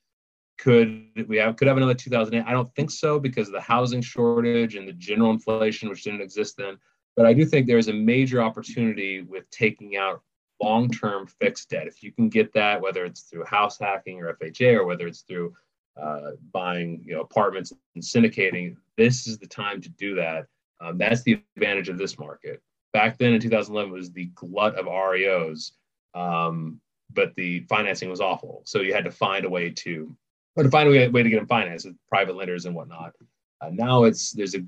could 0.58 1.26
we 1.28 1.36
have 1.36 1.56
could 1.56 1.68
have 1.68 1.76
another 1.76 1.94
2008. 1.94 2.48
I 2.48 2.52
don't 2.52 2.72
think 2.74 2.90
so 2.90 3.18
because 3.18 3.48
of 3.48 3.54
the 3.54 3.60
housing 3.60 4.02
shortage 4.02 4.74
and 4.74 4.88
the 4.88 4.92
general 4.92 5.30
inflation, 5.30 5.88
which 5.88 6.04
didn't 6.04 6.22
exist 6.22 6.56
then. 6.56 6.76
But 7.14 7.26
I 7.26 7.32
do 7.32 7.44
think 7.44 7.66
there's 7.66 7.88
a 7.88 7.94
major 7.94 8.42
opportunity 8.42 9.22
with 9.22 9.48
taking 9.50 9.96
out 9.96 10.22
long-term 10.62 11.26
fixed 11.26 11.70
debt. 11.70 11.86
If 11.86 12.02
you 12.02 12.12
can 12.12 12.28
get 12.28 12.52
that, 12.54 12.80
whether 12.80 13.04
it's 13.04 13.22
through 13.22 13.44
house 13.44 13.78
hacking 13.78 14.22
or 14.22 14.34
FHA, 14.34 14.74
or 14.74 14.86
whether 14.86 15.06
it's 15.06 15.20
through 15.22 15.54
uh, 16.00 16.32
buying 16.52 17.02
you 17.06 17.14
know 17.14 17.22
apartments 17.22 17.72
and 17.94 18.04
syndicating 18.04 18.76
this 18.96 19.26
is 19.26 19.38
the 19.38 19.46
time 19.46 19.80
to 19.80 19.88
do 19.88 20.14
that 20.14 20.46
um, 20.80 20.98
that's 20.98 21.22
the 21.22 21.40
advantage 21.56 21.88
of 21.88 21.96
this 21.96 22.18
market 22.18 22.60
back 22.92 23.16
then 23.16 23.32
in 23.32 23.40
2011 23.40 23.90
was 23.90 24.12
the 24.12 24.26
glut 24.34 24.74
of 24.74 24.84
reos 24.86 25.72
um, 26.14 26.78
but 27.14 27.34
the 27.36 27.60
financing 27.60 28.10
was 28.10 28.20
awful 28.20 28.60
so 28.66 28.80
you 28.80 28.92
had 28.92 29.04
to 29.04 29.10
find 29.10 29.46
a 29.46 29.48
way 29.48 29.70
to 29.70 30.14
or 30.56 30.62
to 30.62 30.70
find 30.70 30.88
a 30.88 30.90
way, 30.90 31.08
way 31.08 31.22
to 31.22 31.30
get 31.30 31.36
them 31.36 31.46
financed 31.46 31.86
with 31.86 31.96
private 32.08 32.36
lenders 32.36 32.66
and 32.66 32.74
whatnot 32.74 33.12
uh, 33.60 33.70
now 33.72 34.04
it's 34.04 34.32
there's 34.32 34.54
a 34.54 34.60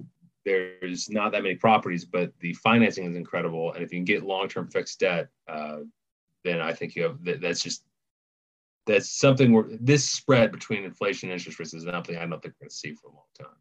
there's 0.44 1.10
not 1.10 1.32
that 1.32 1.42
many 1.42 1.54
properties 1.54 2.04
but 2.04 2.32
the 2.40 2.52
financing 2.54 3.04
is 3.04 3.16
incredible 3.16 3.72
and 3.72 3.82
if 3.82 3.92
you 3.92 3.98
can 3.98 4.04
get 4.04 4.22
long-term 4.22 4.68
fixed 4.68 5.00
debt 5.00 5.28
uh, 5.48 5.78
then 6.44 6.60
i 6.60 6.72
think 6.72 6.94
you 6.94 7.02
have 7.02 7.18
that's 7.40 7.62
just 7.62 7.82
that's 8.88 9.10
something 9.10 9.52
where 9.52 9.66
this 9.68 10.10
spread 10.10 10.50
between 10.50 10.82
inflation 10.82 11.28
and 11.28 11.38
interest 11.38 11.58
rates 11.58 11.74
is 11.74 11.84
something 11.84 12.16
I 12.16 12.20
don't 12.20 12.42
think 12.42 12.54
we're 12.58 12.64
going 12.64 12.70
to 12.70 12.74
see 12.74 12.94
for 12.94 13.08
a 13.08 13.12
long 13.12 13.24
time. 13.38 13.56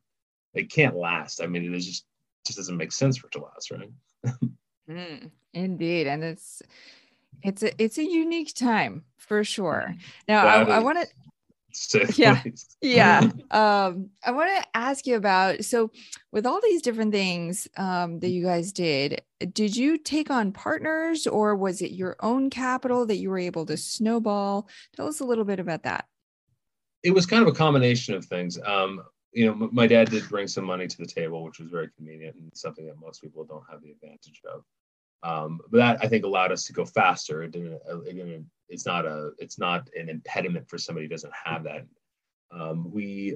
It 0.53 0.71
can't 0.71 0.95
last. 0.95 1.41
I 1.41 1.47
mean, 1.47 1.65
it 1.65 1.75
is 1.75 1.85
just 1.85 2.05
just 2.45 2.57
doesn't 2.57 2.77
make 2.77 2.93
sense 2.93 3.17
for 3.17 3.27
it 3.27 3.33
to 3.33 3.43
last, 3.43 3.71
right? 3.71 3.91
mm, 4.89 5.29
indeed, 5.53 6.07
and 6.07 6.23
it's 6.23 6.61
it's 7.43 7.61
a 7.61 7.79
it's 7.79 7.97
a 7.97 8.09
unique 8.09 8.55
time 8.55 9.03
for 9.17 9.43
sure. 9.43 9.93
Now, 10.29 10.47
I, 10.47 10.61
I 10.63 10.79
want 10.79 11.01
to 11.01 11.07
yeah. 12.17 12.43
yeah. 12.81 13.21
Um 13.51 14.09
i 14.25 14.31
want 14.31 14.49
to 14.55 14.67
ask 14.73 15.05
you 15.07 15.15
about 15.15 15.63
so 15.63 15.91
with 16.31 16.45
all 16.45 16.59
these 16.61 16.81
different 16.81 17.11
things 17.13 17.67
um 17.77 18.19
that 18.19 18.29
you 18.29 18.43
guys 18.43 18.71
did 18.71 19.21
did 19.53 19.75
you 19.75 19.97
take 19.97 20.31
on 20.31 20.51
partners 20.51 21.27
or 21.27 21.55
was 21.55 21.81
it 21.81 21.91
your 21.91 22.15
own 22.21 22.49
capital 22.49 23.05
that 23.05 23.17
you 23.17 23.29
were 23.29 23.37
able 23.37 23.67
to 23.67 23.77
snowball? 23.77 24.67
Tell 24.95 25.07
us 25.07 25.19
a 25.19 25.25
little 25.25 25.45
bit 25.45 25.59
about 25.59 25.83
that. 25.83 26.05
It 27.03 27.11
was 27.11 27.27
kind 27.27 27.43
of 27.43 27.47
a 27.47 27.55
combination 27.55 28.15
of 28.15 28.25
things. 28.25 28.59
Um 28.65 29.03
you 29.33 29.45
know 29.45 29.69
my 29.71 29.85
dad 29.85 30.09
did 30.09 30.27
bring 30.29 30.47
some 30.47 30.65
money 30.65 30.87
to 30.87 30.97
the 30.97 31.05
table 31.05 31.43
which 31.43 31.59
was 31.59 31.69
very 31.69 31.89
convenient 31.95 32.35
and 32.35 32.49
something 32.55 32.87
that 32.87 32.99
most 32.99 33.21
people 33.21 33.43
don't 33.43 33.63
have 33.69 33.81
the 33.81 33.91
advantage 33.91 34.41
of 34.51 34.63
um, 35.23 35.59
but 35.69 35.77
that 35.77 35.99
I 36.01 36.07
think 36.07 36.25
allowed 36.25 36.51
us 36.51 36.65
to 36.65 36.73
go 36.73 36.85
faster. 36.85 37.43
It 37.43 37.51
didn't, 37.51 37.79
it 38.05 38.13
didn't, 38.13 38.49
it's 38.69 38.85
not 38.85 39.05
a 39.05 39.31
it's 39.39 39.59
not 39.59 39.89
an 39.97 40.09
impediment 40.09 40.69
for 40.69 40.77
somebody 40.77 41.05
who 41.05 41.09
doesn't 41.09 41.33
have 41.45 41.63
that. 41.63 41.85
Um, 42.51 42.91
we 42.91 43.35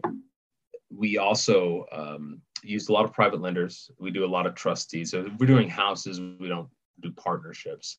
we 0.89 1.17
also 1.17 1.85
um, 1.91 2.41
used 2.63 2.89
a 2.89 2.93
lot 2.93 3.05
of 3.05 3.13
private 3.13 3.41
lenders. 3.41 3.89
We 4.00 4.11
do 4.11 4.25
a 4.25 4.27
lot 4.27 4.45
of 4.45 4.55
trustees. 4.55 5.11
So 5.11 5.25
if 5.25 5.33
we're 5.39 5.47
doing 5.47 5.69
houses, 5.69 6.19
we 6.19 6.47
don't 6.47 6.69
do 7.00 7.11
partnerships. 7.11 7.97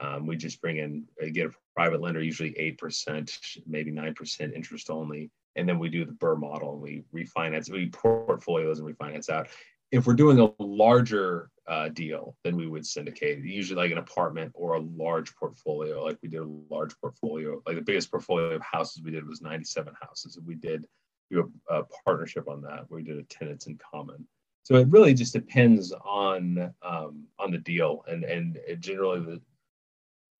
Um, 0.00 0.26
we 0.26 0.36
just 0.36 0.60
bring 0.60 0.78
in 0.78 1.04
uh, 1.22 1.26
get 1.32 1.46
a 1.46 1.52
private 1.76 2.00
lender, 2.00 2.22
usually 2.22 2.58
eight 2.58 2.78
percent, 2.78 3.38
maybe 3.66 3.90
nine 3.90 4.14
percent 4.14 4.52
interest 4.54 4.90
only, 4.90 5.30
and 5.56 5.68
then 5.68 5.78
we 5.78 5.88
do 5.88 6.04
the 6.04 6.12
BRRRR 6.12 6.40
model. 6.40 6.72
And 6.72 6.82
we 6.82 7.04
refinance, 7.14 7.70
we 7.70 7.88
portfolios 7.90 8.80
and 8.80 8.88
refinance 8.88 9.30
out. 9.30 9.48
If 9.92 10.06
we're 10.06 10.14
doing 10.14 10.40
a 10.40 10.50
larger 10.58 11.50
uh, 11.68 11.88
deal 11.88 12.36
than 12.44 12.56
we 12.56 12.66
would 12.66 12.86
syndicate. 12.86 13.38
Usually, 13.38 13.80
like 13.80 13.92
an 13.92 13.98
apartment 13.98 14.52
or 14.54 14.74
a 14.74 14.80
large 14.80 15.34
portfolio. 15.36 16.04
Like 16.04 16.18
we 16.22 16.28
did 16.28 16.40
a 16.40 16.56
large 16.70 16.98
portfolio. 17.00 17.62
Like 17.66 17.76
the 17.76 17.82
biggest 17.82 18.10
portfolio 18.10 18.54
of 18.54 18.62
houses 18.62 19.02
we 19.02 19.10
did 19.10 19.26
was 19.26 19.40
97 19.42 19.94
houses. 20.00 20.36
And 20.36 20.46
we 20.46 20.54
did 20.54 20.86
do 21.30 21.50
a, 21.70 21.80
a 21.80 21.84
partnership 22.04 22.48
on 22.48 22.62
that. 22.62 22.84
Where 22.88 23.00
we 23.00 23.04
did 23.04 23.18
a 23.18 23.22
tenants 23.24 23.66
in 23.66 23.78
common. 23.78 24.26
So 24.64 24.76
it 24.76 24.88
really 24.88 25.14
just 25.14 25.32
depends 25.32 25.92
on 26.04 26.72
um, 26.82 27.24
on 27.38 27.50
the 27.50 27.58
deal, 27.58 28.04
and 28.06 28.24
and 28.24 28.58
generally 28.78 29.20
the 29.20 29.40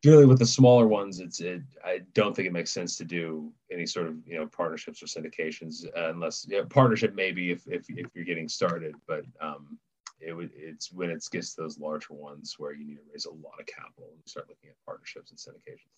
generally 0.02 0.26
with 0.26 0.38
the 0.38 0.46
smaller 0.46 0.86
ones, 0.86 1.20
it's 1.20 1.40
it. 1.40 1.62
I 1.84 2.00
don't 2.14 2.34
think 2.34 2.46
it 2.46 2.52
makes 2.52 2.72
sense 2.72 2.96
to 2.98 3.04
do 3.04 3.52
any 3.70 3.86
sort 3.86 4.06
of 4.06 4.16
you 4.26 4.38
know 4.38 4.46
partnerships 4.46 5.02
or 5.02 5.06
syndications 5.06 5.84
unless 5.96 6.46
yeah, 6.48 6.62
partnership 6.68 7.14
maybe 7.14 7.50
if, 7.50 7.66
if 7.66 7.86
if 7.88 8.06
you're 8.14 8.24
getting 8.24 8.48
started, 8.48 8.94
but 9.06 9.24
um, 9.40 9.78
it 10.24 10.32
would 10.32 10.50
it's 10.54 10.92
when 10.92 11.10
it 11.10 11.24
gets 11.30 11.54
to 11.54 11.62
those 11.62 11.78
larger 11.78 12.14
ones 12.14 12.54
where 12.58 12.72
you 12.72 12.86
need 12.86 12.96
to 12.96 13.02
raise 13.12 13.26
a 13.26 13.30
lot 13.30 13.60
of 13.60 13.66
capital 13.66 14.10
and 14.12 14.22
start 14.26 14.48
looking 14.48 14.70
at 14.70 14.76
partnerships 14.86 15.30
and 15.30 15.38
syndications. 15.38 15.90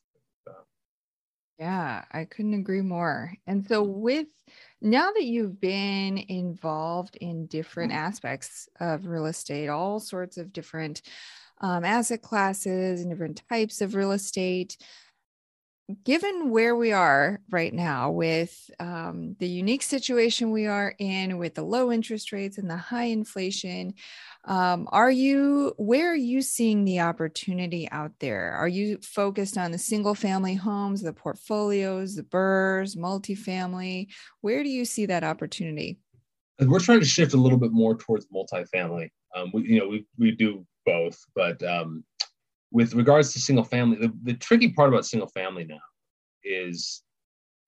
Yeah, 1.59 2.05
I 2.11 2.25
couldn't 2.25 2.55
agree 2.55 2.81
more. 2.81 3.33
And 3.47 3.65
so 3.67 3.83
with 3.83 4.27
now 4.81 5.13
that 5.13 5.25
you've 5.25 5.61
been 5.61 6.19
involved 6.19 7.17
in 7.17 7.47
different 7.47 7.93
aspects 7.93 8.69
of 8.81 9.07
real 9.07 9.27
estate, 9.27 9.69
all 9.69 10.01
sorts 10.01 10.37
of 10.37 10.53
different 10.53 11.03
um, 11.61 11.85
asset 11.85 12.23
classes 12.23 13.01
and 13.01 13.11
different 13.11 13.43
types 13.49 13.81
of 13.81 13.95
real 13.95 14.11
estate, 14.11 14.77
given 16.03 16.51
where 16.51 16.75
we 16.75 16.93
are 16.93 17.41
right 17.51 17.75
now 17.75 18.11
with 18.11 18.71
um, 18.81 19.37
the 19.39 19.47
unique 19.47 19.83
situation 19.83 20.51
we 20.51 20.67
are 20.67 20.95
in 20.99 21.37
with 21.37 21.55
the 21.55 21.63
low 21.63 21.93
interest 21.93 22.33
rates 22.33 22.57
and 22.57 22.71
the 22.71 22.77
high 22.77 23.05
inflation 23.05 23.93
um, 24.47 24.89
are 24.93 25.11
you 25.11 25.73
where 25.79 26.13
are 26.13 26.17
you 26.17 26.43
seeing 26.43 26.85
the 26.85 27.01
opportunity 27.01 27.89
out 27.91 28.13
there? 28.21 28.53
Are 28.53 28.69
you 28.69 28.99
focused 28.99 29.57
on 29.57 29.73
the 29.73 29.79
single 29.79 30.15
family 30.15 30.55
homes 30.55 31.03
the 31.03 31.15
portfolios 31.15 32.15
the 32.15 32.25
BRRRRs 32.25 32.97
multifamily? 32.97 34.09
Where 34.43 34.63
do 34.63 34.69
you 34.69 34.85
see 34.85 35.07
that 35.07 35.25
opportunity? 35.25 35.99
We're 36.61 36.81
trying 36.81 37.01
to 37.01 37.07
shift 37.07 37.33
a 37.33 37.39
little 37.39 37.59
bit 37.59 37.73
more 37.73 37.97
towards 37.97 38.27
multifamily. 38.27 39.11
Um, 39.35 39.51
we 39.55 39.63
you 39.63 39.79
know 39.79 39.89
we, 39.89 40.07
we 40.19 40.33
do 40.33 40.67
both 40.85 41.19
but 41.35 41.63
um, 41.63 42.05
with 42.75 42.93
regards 42.93 43.33
to 43.33 43.39
single 43.39 43.65
family, 43.65 43.97
the, 43.97 44.13
the 44.25 44.35
tricky 44.35 44.73
part 44.73 44.89
about 44.89 45.07
single 45.07 45.29
family 45.29 45.65
now 45.65 45.79
is 46.43 47.05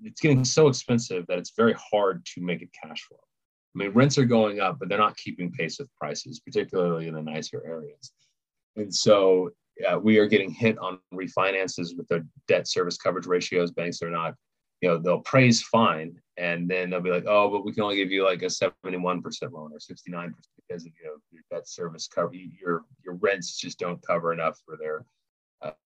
it's 0.02 0.20
getting 0.20 0.44
so 0.44 0.66
expensive 0.66 1.24
that 1.28 1.38
it's 1.38 1.52
very 1.56 1.74
hard 1.74 2.26
to 2.34 2.40
make 2.42 2.60
it 2.60 2.68
cash 2.82 3.04
flow. 3.04 3.20
I 3.74 3.78
mean, 3.78 3.92
rents 3.92 4.18
are 4.18 4.24
going 4.24 4.58
up, 4.58 4.80
but 4.80 4.88
they're 4.88 4.98
not 4.98 5.16
keeping 5.16 5.52
pace 5.52 5.78
with 5.78 5.88
prices, 5.94 6.40
particularly 6.40 7.06
in 7.06 7.14
the 7.14 7.22
nicer 7.22 7.62
areas. 7.64 8.10
And 8.74 8.92
so 8.92 9.50
uh, 9.88 9.96
we 9.96 10.18
are 10.18 10.26
getting 10.26 10.50
hit 10.50 10.76
on 10.78 10.98
refinances 11.14 11.96
with 11.96 12.08
their 12.08 12.26
debt 12.48 12.66
service 12.66 12.96
coverage 12.96 13.26
ratios. 13.26 13.70
Banks 13.70 14.02
are 14.02 14.10
not, 14.10 14.34
you 14.80 14.88
know, 14.88 14.98
they'll 14.98 15.20
praise 15.20 15.62
fine, 15.62 16.20
and 16.36 16.68
then 16.68 16.90
they'll 16.90 17.00
be 17.00 17.10
like, 17.10 17.26
oh, 17.26 17.50
but 17.50 17.64
we 17.64 17.72
can 17.72 17.82
only 17.82 17.96
give 17.96 18.10
you 18.10 18.24
like 18.24 18.42
a 18.42 18.46
71% 18.46 18.72
loan 19.52 19.72
or 19.72 19.78
69% 19.78 20.32
because 20.68 20.84
of, 20.84 20.92
you 21.00 21.06
know, 21.06 21.16
your 21.30 21.42
debt 21.50 21.68
service 21.68 22.08
cover, 22.08 22.34
your 22.34 22.84
your 23.04 23.14
rents 23.14 23.58
just 23.58 23.78
don't 23.78 24.04
cover 24.06 24.32
enough 24.32 24.60
for 24.66 24.76
their 24.76 25.04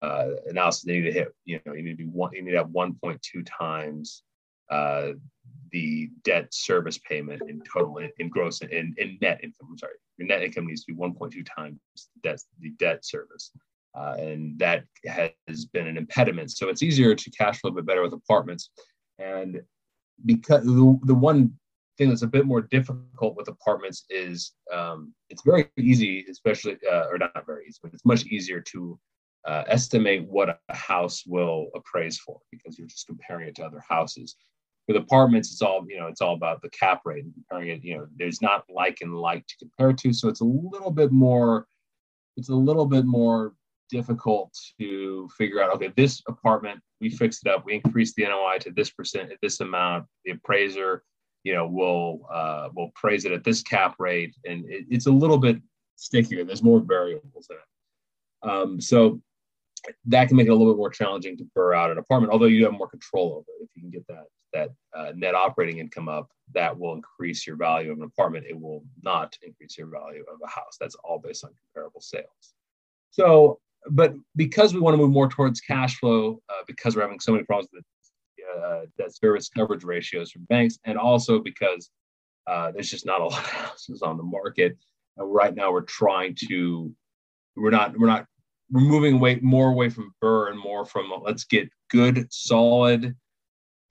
uh, 0.01 0.29
analysis. 0.47 0.83
They 0.83 0.93
need 0.93 1.03
to 1.03 1.11
hit, 1.11 1.33
you 1.45 1.59
know, 1.65 1.73
you 1.73 1.83
need 1.83 1.91
to 1.91 1.97
be 1.97 2.05
one, 2.05 2.31
you 2.33 2.41
need 2.41 2.51
to 2.51 2.57
have 2.57 2.67
1.2 2.67 3.19
times 3.45 4.23
uh, 4.69 5.13
the 5.71 6.09
debt 6.23 6.53
service 6.53 6.97
payment 6.97 7.41
in 7.47 7.61
total 7.71 7.97
in, 7.97 8.09
in 8.17 8.29
gross 8.29 8.61
in, 8.61 8.95
in 8.97 9.17
net 9.21 9.39
income. 9.43 9.67
I'm 9.69 9.77
sorry, 9.77 9.93
your 10.17 10.27
net 10.27 10.43
income 10.43 10.67
needs 10.67 10.83
to 10.85 10.93
be 10.93 10.99
1.2 10.99 11.45
times 11.55 11.79
debt, 12.23 12.39
the 12.59 12.71
debt 12.71 13.05
service. 13.05 13.51
Uh, 13.95 14.15
and 14.19 14.57
that 14.59 14.83
has 15.05 15.65
been 15.65 15.87
an 15.87 15.97
impediment. 15.97 16.51
So 16.51 16.69
it's 16.69 16.83
easier 16.83 17.15
to 17.15 17.31
cash 17.31 17.59
flow 17.59 17.71
a 17.71 17.73
bit 17.73 17.85
better 17.85 18.01
with 18.01 18.13
apartments. 18.13 18.69
And 19.17 19.61
because 20.25 20.63
the, 20.65 20.99
the 21.03 21.15
one 21.15 21.53
thing 21.97 22.09
that's 22.09 22.21
a 22.21 22.27
bit 22.27 22.45
more 22.45 22.61
difficult 22.61 23.35
with 23.35 23.47
apartments 23.47 24.05
is 24.09 24.53
um, 24.73 25.13
it's 25.29 25.43
very 25.43 25.69
easy, 25.77 26.25
especially, 26.29 26.77
uh, 26.89 27.07
or 27.11 27.17
not 27.17 27.45
very 27.45 27.65
easy, 27.67 27.79
but 27.83 27.93
it's 27.93 28.05
much 28.05 28.25
easier 28.25 28.61
to 28.61 28.99
uh, 29.45 29.63
estimate 29.67 30.27
what 30.27 30.49
a 30.69 30.75
house 30.75 31.23
will 31.25 31.67
appraise 31.75 32.17
for 32.17 32.39
because 32.51 32.77
you're 32.77 32.87
just 32.87 33.07
comparing 33.07 33.47
it 33.47 33.55
to 33.55 33.63
other 33.63 33.83
houses. 33.87 34.35
With 34.87 34.97
apartments, 34.97 35.51
it's 35.51 35.61
all 35.61 35.85
you 35.87 35.99
know. 35.99 36.07
It's 36.07 36.21
all 36.21 36.33
about 36.33 36.63
the 36.63 36.69
cap 36.71 37.01
rate 37.05 37.23
and 37.23 37.33
comparing 37.33 37.69
it. 37.69 37.83
You 37.83 37.97
know, 37.97 38.07
there's 38.15 38.41
not 38.41 38.63
like 38.73 38.97
and 39.01 39.15
like 39.15 39.45
to 39.45 39.55
compare 39.59 39.93
to, 39.93 40.13
so 40.13 40.29
it's 40.29 40.41
a 40.41 40.45
little 40.45 40.89
bit 40.89 41.11
more. 41.11 41.67
It's 42.37 42.49
a 42.49 42.55
little 42.55 42.87
bit 42.87 43.05
more 43.05 43.53
difficult 43.89 44.55
to 44.79 45.29
figure 45.37 45.61
out 45.61 45.73
okay 45.73 45.91
this 45.95 46.21
apartment 46.27 46.79
we 47.01 47.09
fixed 47.09 47.45
it 47.45 47.51
up 47.51 47.65
we 47.65 47.75
increased 47.75 48.15
the 48.15 48.23
noi 48.23 48.57
to 48.59 48.71
this 48.71 48.89
percent 48.89 49.31
at 49.31 49.37
this 49.41 49.59
amount. 49.59 50.05
The 50.25 50.31
appraiser 50.31 51.03
you 51.43 51.53
know 51.53 51.67
will 51.67 52.27
uh, 52.31 52.69
will 52.75 52.91
praise 52.95 53.25
it 53.25 53.31
at 53.31 53.43
this 53.43 53.61
cap 53.61 53.95
rate. 53.99 54.35
And 54.45 54.65
it, 54.69 54.85
it's 54.89 55.07
a 55.07 55.11
little 55.11 55.37
bit 55.37 55.57
stickier. 55.95 56.43
There's 56.43 56.63
more 56.63 56.79
variables 56.79 57.47
in 57.49 57.55
it. 57.55 58.49
Um, 58.49 58.81
so 58.81 59.21
that 60.05 60.27
can 60.27 60.35
make 60.35 60.47
it 60.47 60.51
a 60.51 60.55
little 60.55 60.73
bit 60.73 60.77
more 60.77 60.89
challenging 60.89 61.37
to 61.37 61.45
BRRRR 61.57 61.77
out 61.77 61.91
an 61.91 61.97
apartment 61.97 62.33
although 62.33 62.45
you 62.45 62.65
have 62.65 62.73
more 62.73 62.89
control 62.89 63.31
over 63.31 63.45
it. 63.59 63.63
If 63.63 63.69
you 63.75 63.81
can 63.83 63.91
get 63.91 64.07
that 64.07 64.25
that 64.51 64.69
uh, 64.95 65.11
net 65.15 65.35
operating 65.35 65.77
income 65.77 66.09
up 66.09 66.29
that 66.53 66.77
will 66.77 66.93
increase 66.93 67.45
your 67.45 67.55
value 67.55 67.91
of 67.91 67.99
an 67.99 68.03
apartment. 68.03 68.45
It 68.49 68.59
will 68.59 68.83
not 69.03 69.37
increase 69.43 69.77
your 69.77 69.87
value 69.87 70.23
of 70.31 70.39
a 70.43 70.49
house. 70.49 70.77
That's 70.79 70.95
all 71.03 71.19
based 71.19 71.43
on 71.43 71.51
comparable 71.73 72.01
sales. 72.01 72.55
So 73.11 73.59
but 73.89 74.13
because 74.35 74.73
we 74.73 74.79
want 74.79 74.93
to 74.93 74.97
move 74.97 75.11
more 75.11 75.29
towards 75.29 75.61
cash 75.61 75.97
flow, 75.97 76.41
uh, 76.49 76.63
because 76.67 76.95
we're 76.95 77.01
having 77.01 77.19
so 77.19 77.31
many 77.31 77.43
problems 77.43 77.69
with 77.73 77.83
uh, 78.63 78.81
debt 78.97 79.15
service 79.15 79.49
coverage 79.49 79.83
ratios 79.83 80.31
from 80.31 80.43
banks, 80.45 80.77
and 80.85 80.97
also 80.97 81.39
because 81.39 81.89
uh, 82.47 82.71
there's 82.71 82.89
just 82.89 83.05
not 83.05 83.21
a 83.21 83.25
lot 83.27 83.39
of 83.39 83.49
houses 83.49 84.01
on 84.01 84.17
the 84.17 84.23
market. 84.23 84.77
And 85.17 85.33
right 85.33 85.53
now, 85.53 85.71
we're 85.71 85.81
trying 85.81 86.35
to, 86.49 86.93
we're 87.55 87.69
not, 87.71 87.97
we're 87.97 88.07
not, 88.07 88.25
we're 88.71 88.81
moving 88.81 89.15
away 89.15 89.39
more 89.41 89.71
away 89.71 89.89
from 89.89 90.13
BRRRR 90.23 90.51
and 90.51 90.59
more 90.59 90.85
from 90.85 91.11
let's 91.23 91.43
get 91.43 91.69
good, 91.89 92.31
solid 92.31 93.15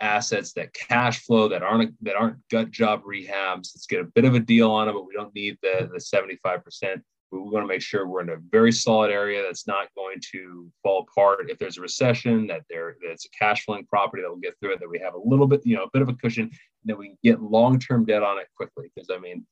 assets 0.01 0.53
that 0.53 0.73
cash 0.73 1.25
flow 1.25 1.49
that 1.49 1.63
aren't 1.63 1.93
that 2.05 2.15
aren't 2.15 2.37
gut 2.51 2.71
job 2.71 3.03
rehabs. 3.03 3.71
Let's 3.75 3.87
get 3.87 4.01
a 4.01 4.05
bit 4.05 4.25
of 4.25 4.35
a 4.35 4.41
deal 4.41 4.71
on 4.71 4.87
them, 4.87 4.95
but 4.95 5.07
we 5.07 5.15
don't 5.15 5.35
need 5.35 5.59
the 5.63 5.91
the 5.93 6.01
75 6.01 6.65
percent 6.65 7.03
we 7.31 7.39
want 7.41 7.65
to 7.65 7.69
make 7.69 7.83
sure 7.83 8.07
we're 8.07 8.23
in 8.23 8.31
a 8.31 8.37
very 8.51 8.73
solid 8.73 9.11
area 9.11 9.43
that's 9.43 9.67
not 9.67 9.89
going 9.95 10.21
to 10.33 10.71
fall 10.83 11.07
apart. 11.09 11.51
If 11.51 11.59
there's 11.59 11.79
a 11.79 11.83
recession 11.83 12.47
that 12.47 12.63
there 12.71 12.97
that 13.03 13.11
it's 13.11 13.27
a 13.27 13.31
cash 13.31 13.65
flowing 13.65 13.85
property 13.87 14.23
that 14.23 14.29
will 14.29 14.37
get 14.37 14.55
through 14.61 14.75
it 14.75 14.81
that 14.81 14.89
we 14.89 14.99
have 14.99 15.15
a 15.15 15.19
little 15.19 15.47
bit 15.47 15.61
you 15.65 15.77
know 15.77 15.85
a 15.85 15.91
bit 15.93 16.03
of 16.03 16.09
a 16.09 16.15
cushion 16.15 16.51
that 16.85 16.97
we 16.97 17.09
can 17.09 17.19
get 17.23 17.43
long-term 17.43 18.07
debt 18.07 18.23
on 18.23 18.39
it 18.39 18.47
quickly. 18.57 18.91
Because 18.95 19.11
i 19.11 19.19
mean 19.19 19.47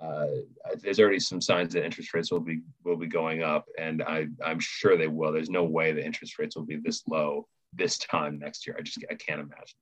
uh, 0.00 0.26
there's 0.80 0.98
already 0.98 1.20
some 1.20 1.40
signs 1.40 1.72
that 1.72 1.84
interest 1.84 2.12
rates 2.12 2.32
will 2.32 2.40
be 2.40 2.60
will 2.84 2.96
be 2.96 3.06
going 3.06 3.42
up 3.42 3.66
and 3.78 4.02
I, 4.02 4.26
i'm 4.44 4.60
sure 4.60 4.96
they 4.96 5.08
will. 5.08 5.32
There's 5.32 5.50
no 5.50 5.64
way 5.64 5.92
the 5.92 6.04
interest 6.04 6.38
rates 6.38 6.56
will 6.56 6.64
be 6.66 6.76
this 6.76 7.02
low 7.08 7.46
this 7.72 7.98
time 7.98 8.38
next 8.38 8.66
year. 8.66 8.76
I 8.78 8.82
just 8.82 9.04
i 9.10 9.14
can't 9.14 9.40
imagine. 9.40 9.78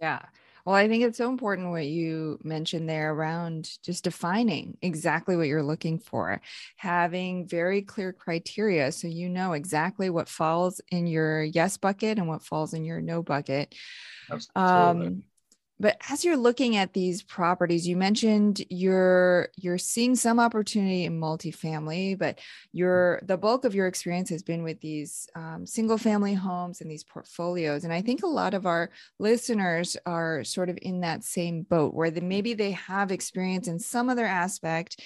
Yeah 0.00 0.20
well, 0.64 0.74
I 0.74 0.88
think 0.88 1.04
it's 1.04 1.18
so 1.18 1.28
important 1.28 1.70
what 1.70 1.86
you 1.86 2.38
mentioned 2.42 2.88
there 2.88 3.12
around 3.12 3.68
just 3.82 4.04
defining 4.04 4.78
exactly 4.80 5.36
what 5.36 5.46
you're 5.46 5.62
looking 5.62 5.98
for, 5.98 6.40
having 6.76 7.46
very 7.46 7.82
clear 7.82 8.12
criteria 8.12 8.90
so 8.90 9.06
you 9.06 9.28
know 9.28 9.52
exactly 9.52 10.08
what 10.08 10.28
falls 10.28 10.80
in 10.90 11.06
your 11.06 11.42
yes 11.42 11.76
bucket 11.76 12.18
and 12.18 12.28
what 12.28 12.42
falls 12.42 12.72
in 12.72 12.84
your 12.84 13.00
no 13.00 13.22
bucket. 13.22 13.74
Absolutely. 14.30 15.06
Um, 15.06 15.22
but 15.80 15.96
as 16.08 16.24
you're 16.24 16.36
looking 16.36 16.76
at 16.76 16.92
these 16.92 17.22
properties 17.22 17.86
you 17.86 17.96
mentioned 17.96 18.62
you're 18.70 19.48
you're 19.56 19.78
seeing 19.78 20.14
some 20.14 20.38
opportunity 20.38 21.04
in 21.04 21.18
multifamily 21.20 22.18
but 22.18 22.38
your 22.72 23.20
the 23.24 23.36
bulk 23.36 23.64
of 23.64 23.74
your 23.74 23.86
experience 23.86 24.30
has 24.30 24.42
been 24.42 24.62
with 24.62 24.80
these 24.80 25.28
um, 25.34 25.66
single 25.66 25.98
family 25.98 26.34
homes 26.34 26.80
and 26.80 26.90
these 26.90 27.04
portfolios 27.04 27.84
and 27.84 27.92
i 27.92 28.00
think 28.00 28.22
a 28.22 28.26
lot 28.26 28.54
of 28.54 28.66
our 28.66 28.90
listeners 29.18 29.96
are 30.06 30.44
sort 30.44 30.68
of 30.68 30.78
in 30.82 31.00
that 31.00 31.24
same 31.24 31.62
boat 31.62 31.94
where 31.94 32.10
they, 32.10 32.20
maybe 32.20 32.54
they 32.54 32.72
have 32.72 33.10
experience 33.10 33.68
in 33.68 33.78
some 33.78 34.08
other 34.08 34.26
aspect 34.26 35.00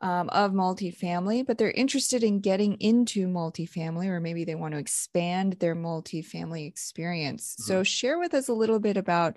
um, 0.00 0.28
of 0.28 0.52
multifamily, 0.52 1.44
but 1.44 1.58
they're 1.58 1.70
interested 1.70 2.22
in 2.22 2.40
getting 2.40 2.74
into 2.74 3.26
multifamily, 3.26 4.06
or 4.06 4.20
maybe 4.20 4.44
they 4.44 4.54
want 4.54 4.72
to 4.74 4.78
expand 4.78 5.54
their 5.54 5.74
multifamily 5.74 6.66
experience. 6.68 7.54
Mm-hmm. 7.54 7.62
So, 7.64 7.82
share 7.82 8.18
with 8.18 8.34
us 8.34 8.48
a 8.48 8.52
little 8.52 8.78
bit 8.78 8.96
about 8.96 9.36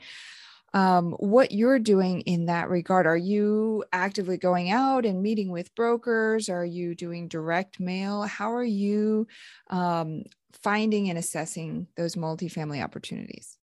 um, 0.73 1.11
what 1.13 1.51
you're 1.51 1.79
doing 1.79 2.21
in 2.21 2.45
that 2.45 2.69
regard. 2.69 3.05
Are 3.05 3.17
you 3.17 3.83
actively 3.91 4.37
going 4.37 4.71
out 4.71 5.05
and 5.05 5.21
meeting 5.21 5.51
with 5.51 5.73
brokers? 5.75 6.49
Are 6.49 6.65
you 6.65 6.95
doing 6.95 7.27
direct 7.27 7.79
mail? 7.79 8.23
How 8.23 8.53
are 8.53 8.63
you 8.63 9.27
um, 9.69 10.23
finding 10.53 11.09
and 11.09 11.17
assessing 11.17 11.87
those 11.97 12.15
multifamily 12.15 12.83
opportunities? 12.83 13.57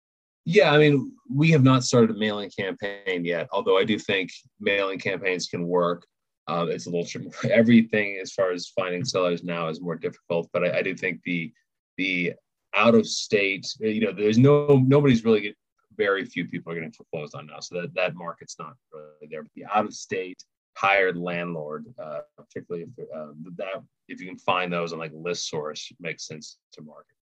Yeah, 0.44 0.72
I 0.72 0.78
mean, 0.78 1.12
we 1.32 1.50
have 1.50 1.64
not 1.64 1.82
started 1.82 2.10
a 2.10 2.18
mailing 2.18 2.50
campaign 2.56 3.24
yet, 3.24 3.48
although 3.50 3.78
I 3.78 3.84
do 3.84 3.98
think 3.98 4.30
mailing 4.60 4.98
campaigns 4.98 5.48
can 5.48 5.66
work. 5.66 6.06
Um, 6.48 6.70
it's 6.70 6.86
a 6.86 6.90
little 6.90 7.32
everything 7.50 8.18
as 8.22 8.32
far 8.32 8.52
as 8.52 8.68
finding 8.68 9.04
sellers 9.04 9.42
now 9.42 9.68
is 9.68 9.80
more 9.80 9.96
difficult, 9.96 10.48
but 10.52 10.64
I, 10.64 10.78
I 10.78 10.82
do 10.82 10.94
think 10.94 11.20
the 11.24 11.52
the 11.96 12.34
out 12.74 12.94
of 12.94 13.06
state, 13.06 13.66
you 13.80 14.02
know, 14.02 14.12
there's 14.12 14.38
no 14.38 14.82
nobody's 14.86 15.24
really 15.24 15.56
very 15.96 16.24
few 16.24 16.46
people 16.46 16.72
are 16.72 16.74
getting 16.74 16.92
foreclosed 16.92 17.34
on 17.34 17.46
now. 17.46 17.60
So 17.60 17.80
that, 17.80 17.94
that 17.94 18.14
market's 18.14 18.56
not 18.58 18.74
really 18.92 19.28
there. 19.30 19.42
But 19.42 19.52
the 19.54 19.64
out 19.64 19.84
of 19.84 19.94
state 19.94 20.42
hired 20.76 21.16
landlord, 21.16 21.86
uh, 22.02 22.20
particularly 22.36 22.86
if 22.86 23.06
uh, 23.14 23.32
that 23.56 23.82
if 24.08 24.20
you 24.20 24.26
can 24.26 24.38
find 24.38 24.72
those 24.72 24.92
on 24.92 24.98
like 24.98 25.12
ListSource, 25.12 25.92
makes 26.00 26.26
sense 26.26 26.58
to 26.72 26.82
market. 26.82 27.16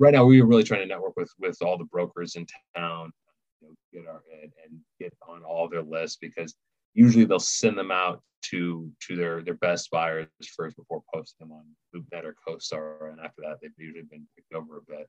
Right 0.00 0.12
now, 0.12 0.24
we 0.24 0.40
are 0.40 0.46
really 0.46 0.64
trying 0.64 0.80
to 0.80 0.86
network 0.86 1.14
with 1.16 1.30
with 1.38 1.56
all 1.62 1.78
the 1.78 1.84
brokers 1.84 2.36
in 2.36 2.46
town, 2.76 3.12
you 3.60 3.68
know, 3.68 3.74
get 3.92 4.08
our 4.08 4.22
and, 4.42 4.52
and 4.64 4.80
get 5.00 5.14
on 5.26 5.42
all 5.44 5.68
their 5.68 5.82
lists 5.82 6.18
because 6.20 6.54
usually 6.94 7.24
they'll 7.24 7.38
send 7.38 7.78
them 7.78 7.90
out 7.90 8.22
to 8.50 8.90
to 9.06 9.16
their 9.16 9.42
their 9.42 9.54
best 9.54 9.90
buyers 9.90 10.28
first 10.56 10.76
before 10.76 11.02
posting 11.12 11.48
them 11.48 11.56
on 11.56 11.64
LoopNet 11.94 12.24
or 12.24 12.34
CoStar, 12.46 13.10
and 13.10 13.20
after 13.20 13.42
that 13.42 13.58
they've 13.62 13.70
usually 13.76 14.04
been 14.10 14.26
picked 14.36 14.52
over 14.52 14.78
a 14.78 14.82
bit. 14.88 15.08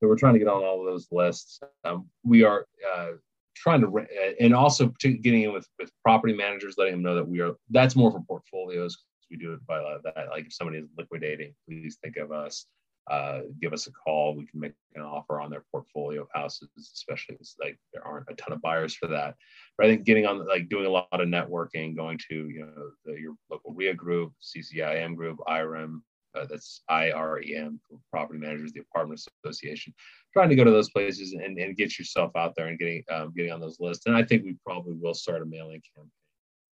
So 0.00 0.06
we're 0.06 0.16
trying 0.16 0.34
to 0.34 0.38
get 0.38 0.48
on 0.48 0.62
all 0.62 0.80
of 0.80 0.86
those 0.86 1.08
lists. 1.10 1.60
Um, 1.84 2.06
we 2.24 2.44
are 2.44 2.66
uh, 2.94 3.12
trying 3.56 3.80
to, 3.80 4.06
and 4.40 4.54
also 4.54 4.92
getting 5.00 5.42
in 5.42 5.52
with 5.52 5.66
with 5.78 5.90
property 6.04 6.34
managers, 6.34 6.76
letting 6.78 6.94
them 6.94 7.02
know 7.02 7.16
that 7.16 7.28
we 7.28 7.40
are. 7.40 7.54
That's 7.70 7.96
more 7.96 8.12
for 8.12 8.20
portfolios. 8.20 8.96
We 9.30 9.36
do 9.36 9.52
it 9.52 9.66
by 9.66 9.78
that. 9.78 10.28
Like 10.30 10.46
if 10.46 10.52
somebody 10.54 10.78
is 10.78 10.88
liquidating, 10.96 11.54
please 11.66 11.98
think 12.02 12.16
of 12.16 12.32
us. 12.32 12.66
Uh, 13.10 13.40
give 13.60 13.72
us 13.72 13.86
a 13.86 13.92
call. 13.92 14.36
We 14.36 14.46
can 14.46 14.60
make 14.60 14.74
an 14.94 15.02
offer 15.02 15.40
on 15.40 15.50
their 15.50 15.64
portfolio 15.72 16.22
of 16.22 16.28
houses, 16.34 16.68
especially 16.76 17.38
like 17.58 17.78
there 17.92 18.06
aren't 18.06 18.28
a 18.28 18.34
ton 18.34 18.52
of 18.52 18.60
buyers 18.60 18.94
for 18.94 19.06
that. 19.06 19.34
But 19.76 19.86
I 19.86 19.90
think 19.90 20.04
getting 20.04 20.26
on, 20.26 20.46
like 20.46 20.68
doing 20.68 20.84
a 20.84 20.90
lot 20.90 21.08
of 21.12 21.26
networking, 21.28 21.96
going 21.96 22.20
to 22.28 22.48
you 22.48 22.60
know 22.60 22.90
the, 23.04 23.18
your 23.18 23.34
local 23.50 23.72
REIA 23.72 23.94
group, 23.94 24.32
CCIM 24.42 25.16
group, 25.16 25.38
IREM, 25.46 26.02
uh, 26.34 26.46
that's 26.46 26.82
IREM, 26.90 27.80
Property 28.10 28.38
Managers, 28.38 28.72
the 28.72 28.80
Apartment 28.80 29.20
Association, 29.44 29.94
trying 30.32 30.48
to 30.48 30.56
go 30.56 30.64
to 30.64 30.70
those 30.70 30.90
places 30.90 31.32
and, 31.32 31.58
and 31.58 31.76
get 31.76 31.98
yourself 31.98 32.32
out 32.36 32.54
there 32.56 32.68
and 32.68 32.78
getting 32.78 33.02
um, 33.10 33.32
getting 33.36 33.52
on 33.52 33.60
those 33.60 33.80
lists. 33.80 34.06
And 34.06 34.16
I 34.16 34.22
think 34.22 34.44
we 34.44 34.56
probably 34.64 34.94
will 34.94 35.14
start 35.14 35.42
a 35.42 35.46
mailing 35.46 35.82
campaign, 35.94 36.10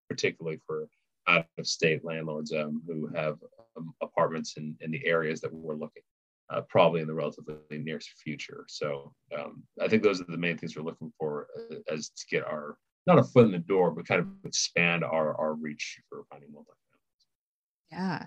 particularly 0.09 0.61
for 0.67 0.89
out 1.29 1.47
of 1.59 1.67
state 1.67 2.05
landlords 2.05 2.53
um, 2.53 2.83
who 2.87 3.09
have 3.15 3.39
um, 3.77 3.93
apartments 4.03 4.55
in, 4.57 4.77
in 4.81 4.91
the 4.91 5.05
areas 5.05 5.41
that 5.41 5.53
we're 5.53 5.75
looking, 5.75 6.03
uh, 6.51 6.61
probably 6.69 7.01
in 7.01 7.07
the 7.07 7.15
relatively 7.15 7.57
near 7.71 8.01
future. 8.23 8.65
So 8.69 9.13
um, 9.37 9.63
I 9.83 9.89
think 9.89 10.03
those 10.03 10.21
are 10.21 10.27
the 10.29 10.37
main 10.37 10.57
things 10.57 10.77
we're 10.77 10.83
looking 10.85 11.13
for 11.19 11.49
uh, 11.59 11.77
as 11.93 12.11
to 12.11 12.27
get 12.31 12.45
our 12.45 12.77
not 13.07 13.19
a 13.19 13.25
foot 13.25 13.47
in 13.47 13.53
the 13.53 13.59
door, 13.59 13.93
but 13.93 14.07
kind 14.07 14.21
of 14.21 14.27
expand 14.45 15.05
our 15.05 15.37
our 15.39 15.55
reach 15.55 16.01
for 16.09 16.25
finding 16.31 16.51
multifamily. 16.51 16.77
Yeah. 17.91 18.27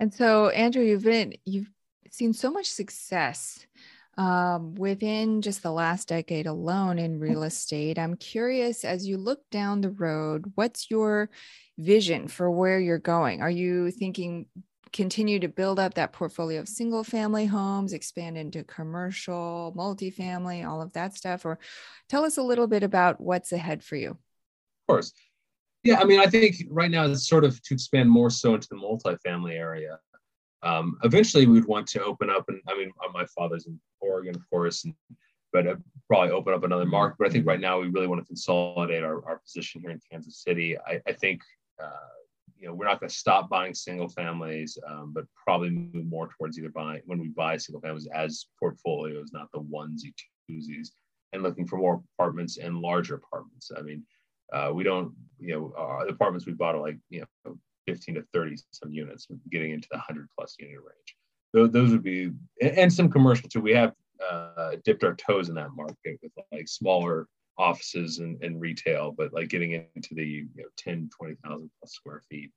And 0.00 0.12
so, 0.12 0.48
Andrew, 0.48 0.82
you've 0.82 1.04
been 1.04 1.34
you've 1.44 1.70
seen 2.10 2.32
so 2.32 2.50
much 2.50 2.66
success 2.66 3.66
um, 4.16 4.74
within 4.74 5.42
just 5.42 5.62
the 5.62 5.70
last 5.70 6.08
decade 6.08 6.46
alone 6.46 6.98
in 6.98 7.20
real 7.20 7.42
estate. 7.42 7.98
I'm 7.98 8.16
curious, 8.16 8.84
as 8.84 9.06
you 9.06 9.18
look 9.18 9.48
down 9.50 9.82
the 9.82 9.90
road, 9.90 10.52
what's 10.54 10.90
your 10.90 11.28
vision 11.78 12.28
for 12.28 12.50
where 12.50 12.80
you're 12.80 12.98
going? 12.98 13.42
Are 13.42 13.50
you 13.50 13.90
thinking 13.90 14.46
continue 14.92 15.38
to 15.38 15.48
build 15.48 15.78
up 15.78 15.94
that 15.94 16.12
portfolio 16.12 16.60
of 16.60 16.68
single 16.68 17.04
family 17.04 17.46
homes, 17.46 17.92
expand 17.92 18.36
into 18.36 18.64
commercial, 18.64 19.72
multifamily, 19.76 20.66
all 20.68 20.80
of 20.82 20.94
that 20.94 21.14
stuff? 21.14 21.44
Or 21.44 21.58
tell 22.08 22.24
us 22.24 22.38
a 22.38 22.42
little 22.42 22.66
bit 22.66 22.82
about 22.82 23.20
what's 23.20 23.52
ahead 23.52 23.84
for 23.84 23.96
you. 23.96 24.10
Of 24.10 24.18
course. 24.88 25.12
Yeah, 25.82 25.98
I 25.98 26.04
mean, 26.04 26.20
I 26.20 26.26
think 26.26 26.56
right 26.68 26.90
now 26.90 27.04
it's 27.04 27.28
sort 27.28 27.44
of 27.44 27.60
to 27.62 27.74
expand 27.74 28.10
more 28.10 28.30
so 28.30 28.54
into 28.54 28.68
the 28.70 28.76
multifamily 28.76 29.54
area. 29.54 29.98
Um, 30.62 30.98
eventually, 31.04 31.46
we'd 31.46 31.64
want 31.64 31.86
to 31.88 32.04
open 32.04 32.28
up, 32.28 32.44
and 32.48 32.60
I 32.68 32.76
mean, 32.76 32.90
my 33.14 33.24
father's 33.26 33.66
in 33.66 33.80
Oregon, 34.00 34.34
of 34.36 34.42
course, 34.50 34.84
and 34.84 34.94
but 35.52 35.66
uh, 35.66 35.76
probably 36.06 36.30
open 36.30 36.54
up 36.54 36.64
another 36.64 36.84
market. 36.84 37.16
But 37.18 37.28
I 37.28 37.30
think 37.30 37.46
right 37.46 37.60
now 37.60 37.80
we 37.80 37.88
really 37.88 38.06
want 38.06 38.20
to 38.20 38.26
consolidate 38.26 39.02
our, 39.02 39.24
our 39.26 39.38
position 39.38 39.80
here 39.80 39.90
in 39.90 40.00
Kansas 40.10 40.42
City. 40.42 40.76
I, 40.78 41.00
I 41.06 41.12
think 41.12 41.40
uh, 41.82 41.88
you 42.58 42.68
know 42.68 42.74
we're 42.74 42.86
not 42.86 43.00
going 43.00 43.08
to 43.08 43.14
stop 43.14 43.48
buying 43.48 43.72
single 43.72 44.08
families, 44.08 44.76
um, 44.86 45.12
but 45.14 45.24
probably 45.42 45.70
move 45.70 46.06
more 46.06 46.28
towards 46.36 46.58
either 46.58 46.68
buying 46.68 47.00
when 47.06 47.18
we 47.18 47.28
buy 47.28 47.56
single 47.56 47.80
families 47.80 48.08
as 48.14 48.46
portfolios, 48.58 49.30
not 49.32 49.50
the 49.52 49.60
onesie 49.60 50.12
twosies, 50.50 50.90
and 51.32 51.42
looking 51.42 51.66
for 51.66 51.78
more 51.78 52.02
apartments 52.18 52.58
and 52.58 52.76
larger 52.76 53.14
apartments. 53.14 53.70
I 53.76 53.80
mean, 53.80 54.04
uh, 54.52 54.70
we 54.72 54.84
don't 54.84 55.12
you 55.38 55.54
know 55.54 55.72
uh, 55.76 56.04
the 56.04 56.12
apartments 56.12 56.46
we 56.46 56.52
bought 56.52 56.74
are 56.74 56.80
like 56.80 56.98
you 57.08 57.24
know 57.46 57.58
15 57.86 58.16
to 58.16 58.24
30 58.32 58.56
some 58.72 58.92
units, 58.92 59.26
getting 59.50 59.72
into 59.72 59.88
the 59.90 59.96
100 59.96 60.28
plus 60.36 60.56
unit 60.58 60.76
range. 60.76 61.16
Those, 61.52 61.70
those 61.72 61.90
would 61.90 62.02
be 62.02 62.30
and 62.60 62.92
some 62.92 63.10
commercial 63.10 63.48
too. 63.48 63.60
We 63.60 63.72
have 63.72 63.92
uh, 64.28 64.76
dipped 64.84 65.02
our 65.02 65.14
toes 65.14 65.48
in 65.48 65.54
that 65.56 65.70
market 65.74 66.18
with 66.22 66.32
like 66.52 66.68
smaller 66.68 67.26
offices 67.58 68.18
and, 68.18 68.42
and 68.42 68.60
retail, 68.60 69.12
but 69.16 69.32
like 69.32 69.48
getting 69.48 69.72
into 69.72 70.14
the 70.14 70.24
you 70.24 70.48
know 70.56 70.64
10, 70.76 71.10
20,000 71.16 71.70
plus 71.80 71.92
square 71.92 72.22
feet 72.30 72.50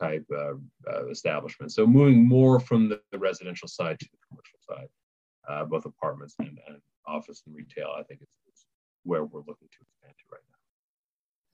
type 0.00 0.26
uh, 0.36 0.54
uh, 0.90 1.06
establishment. 1.08 1.72
So 1.72 1.86
moving 1.86 2.26
more 2.26 2.60
from 2.60 2.88
the, 2.88 3.00
the 3.12 3.18
residential 3.18 3.68
side 3.68 3.98
to 4.00 4.06
the 4.06 4.18
commercial 4.28 4.58
side, 4.60 4.88
uh, 5.48 5.64
both 5.64 5.86
apartments 5.86 6.34
and, 6.38 6.58
and, 6.68 6.78
office 7.06 7.42
and 7.44 7.54
retail, 7.54 7.94
I 7.94 8.02
think 8.02 8.20
it's, 8.22 8.38
it's 8.48 8.64
where 9.02 9.24
we're 9.24 9.40
looking 9.40 9.68
to 9.68 9.78
expand 9.82 10.14
to 10.16 10.24
right 10.32 10.40
now. 10.48 10.53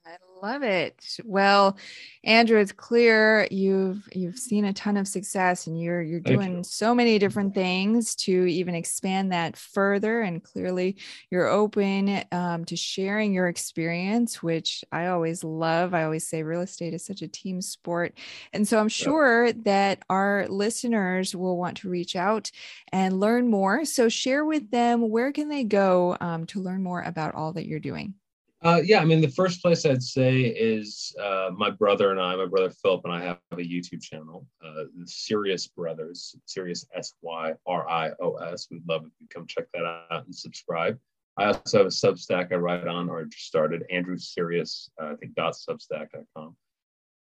I 0.03 0.17
love 0.41 0.63
it. 0.63 1.17
Well, 1.23 1.77
Andrew, 2.23 2.59
it's 2.59 2.71
clear 2.71 3.47
you've 3.51 4.09
you've 4.11 4.39
seen 4.39 4.65
a 4.65 4.73
ton 4.73 4.97
of 4.97 5.07
success 5.07 5.67
and 5.67 5.79
you're 5.79 6.01
you're 6.01 6.19
doing 6.19 6.57
you. 6.57 6.63
so 6.63 6.95
many 6.95 7.19
different 7.19 7.53
things 7.53 8.15
to 8.15 8.31
even 8.47 8.73
expand 8.73 9.31
that 9.31 9.55
further. 9.55 10.21
And 10.21 10.43
clearly 10.43 10.97
you're 11.29 11.47
open 11.47 12.23
um, 12.31 12.65
to 12.65 12.75
sharing 12.75 13.31
your 13.31 13.47
experience, 13.47 14.41
which 14.41 14.83
I 14.91 15.07
always 15.07 15.43
love. 15.43 15.93
I 15.93 16.03
always 16.03 16.27
say 16.27 16.41
real 16.41 16.61
estate 16.61 16.95
is 16.95 17.05
such 17.05 17.21
a 17.21 17.27
team 17.27 17.61
sport. 17.61 18.17
And 18.53 18.67
so 18.67 18.79
I'm 18.79 18.89
sure 18.89 19.53
that 19.53 20.03
our 20.09 20.47
listeners 20.49 21.35
will 21.35 21.57
want 21.57 21.77
to 21.77 21.89
reach 21.89 22.15
out 22.15 22.49
and 22.91 23.19
learn 23.19 23.49
more. 23.51 23.85
So 23.85 24.09
share 24.09 24.45
with 24.45 24.71
them 24.71 25.11
where 25.11 25.31
can 25.31 25.47
they 25.47 25.63
go 25.63 26.17
um, 26.19 26.47
to 26.47 26.59
learn 26.59 26.81
more 26.81 27.03
about 27.03 27.35
all 27.35 27.53
that 27.53 27.67
you're 27.67 27.79
doing? 27.79 28.15
Uh, 28.63 28.79
yeah, 28.83 28.99
I 28.99 29.05
mean, 29.05 29.21
the 29.21 29.27
first 29.27 29.61
place 29.61 29.85
I'd 29.87 30.03
say 30.03 30.41
is 30.41 31.15
uh, 31.19 31.49
my 31.55 31.71
brother 31.71 32.11
and 32.11 32.19
I, 32.19 32.35
my 32.35 32.45
brother 32.45 32.69
Philip 32.69 33.01
and 33.05 33.13
I 33.13 33.23
have 33.23 33.39
a 33.53 33.55
YouTube 33.55 34.03
channel, 34.03 34.45
uh, 34.63 34.83
the 34.95 35.05
Syrios 35.05 35.73
Brothers, 35.73 36.35
Syrios 36.47 36.85
S 36.93 37.15
Y 37.23 37.53
R 37.65 37.89
I 37.89 38.11
O 38.21 38.35
S. 38.35 38.67
We'd 38.69 38.87
love 38.87 39.05
if 39.05 39.11
you 39.19 39.27
come 39.29 39.47
check 39.47 39.65
that 39.73 39.83
out 39.83 40.25
and 40.25 40.35
subscribe. 40.35 40.99
I 41.37 41.45
also 41.45 41.79
have 41.79 41.87
a 41.87 41.89
Substack 41.89 42.51
I 42.51 42.55
write 42.55 42.87
on 42.87 43.09
or 43.09 43.25
just 43.25 43.47
started, 43.47 43.83
Andrew 43.89 44.17
Syrios, 44.17 44.89
uh, 45.01 45.13
I 45.13 45.15
think 45.15 45.33
dot 45.33 45.55
substack.com. 45.55 46.55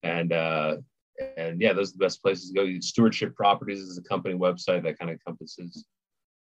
And 0.04 0.34
uh, 0.34 0.78
and 1.38 1.62
yeah, 1.62 1.72
those 1.72 1.92
are 1.92 1.98
the 2.00 2.06
best 2.06 2.22
places 2.22 2.52
to 2.52 2.54
go. 2.54 2.80
Stewardship 2.82 3.34
Properties 3.34 3.80
is 3.80 3.98
a 3.98 4.04
company 4.04 4.36
website 4.36 4.84
that 4.84 5.00
kind 5.00 5.10
of 5.10 5.18
encompasses 5.26 5.86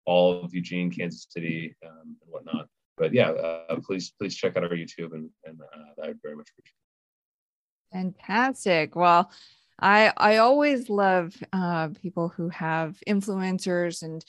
all 0.06 0.42
of 0.42 0.52
Eugene, 0.52 0.90
Kansas 0.90 1.28
City, 1.30 1.76
um, 1.86 2.16
and 2.20 2.30
whatnot 2.32 2.68
but 2.98 3.12
yeah, 3.12 3.30
uh, 3.30 3.76
please 3.80 4.12
please 4.18 4.34
check 4.34 4.56
out 4.56 4.64
our 4.64 4.70
YouTube 4.70 5.12
and 5.12 5.30
and 5.44 5.60
uh, 5.60 6.02
I 6.02 6.08
would 6.08 6.20
very 6.22 6.36
much 6.36 6.48
appreciate. 6.50 6.74
It. 6.74 7.96
Fantastic. 7.96 8.96
Well, 8.96 9.30
I 9.80 10.12
I 10.16 10.36
always 10.38 10.90
love 10.90 11.34
uh, 11.52 11.88
people 12.02 12.28
who 12.28 12.48
have 12.48 12.98
influencers 13.06 14.02
and 14.02 14.24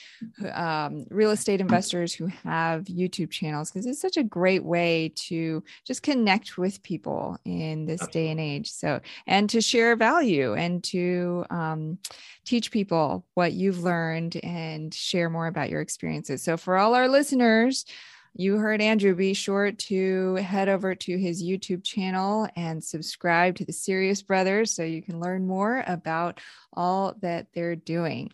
um, 0.53 1.05
real 1.09 1.31
estate 1.31 1.59
investors 1.59 2.13
who 2.13 2.27
have 2.43 2.83
YouTube 2.83 3.31
channels 3.31 3.71
because 3.71 3.87
it's 3.87 4.01
such 4.01 4.17
a 4.17 4.23
great 4.23 4.63
way 4.63 5.11
to 5.15 5.63
just 5.85 6.03
connect 6.03 6.57
with 6.57 6.83
people 6.83 7.37
in 7.45 7.85
this 7.85 8.05
day 8.07 8.29
and 8.29 8.39
age. 8.39 8.71
So 8.71 9.01
and 9.25 9.49
to 9.49 9.61
share 9.61 9.95
value 9.95 10.53
and 10.53 10.83
to 10.85 11.45
um, 11.49 11.97
teach 12.45 12.71
people 12.71 13.25
what 13.33 13.53
you've 13.53 13.83
learned 13.83 14.37
and 14.43 14.93
share 14.93 15.29
more 15.29 15.47
about 15.47 15.69
your 15.69 15.81
experiences. 15.81 16.43
So 16.43 16.57
for 16.57 16.77
all 16.77 16.93
our 16.93 17.07
listeners 17.07 17.85
you 18.33 18.57
heard 18.57 18.81
Andrew. 18.81 19.15
Be 19.15 19.33
sure 19.33 19.71
to 19.71 20.35
head 20.35 20.69
over 20.69 20.95
to 20.95 21.17
his 21.17 21.43
YouTube 21.43 21.83
channel 21.83 22.47
and 22.55 22.83
subscribe 22.83 23.55
to 23.55 23.65
the 23.65 23.71
Syrios 23.71 24.25
Brothers 24.25 24.71
so 24.71 24.83
you 24.83 25.01
can 25.01 25.19
learn 25.19 25.47
more 25.47 25.83
about 25.87 26.39
all 26.73 27.15
that 27.21 27.47
they're 27.53 27.75
doing. 27.75 28.31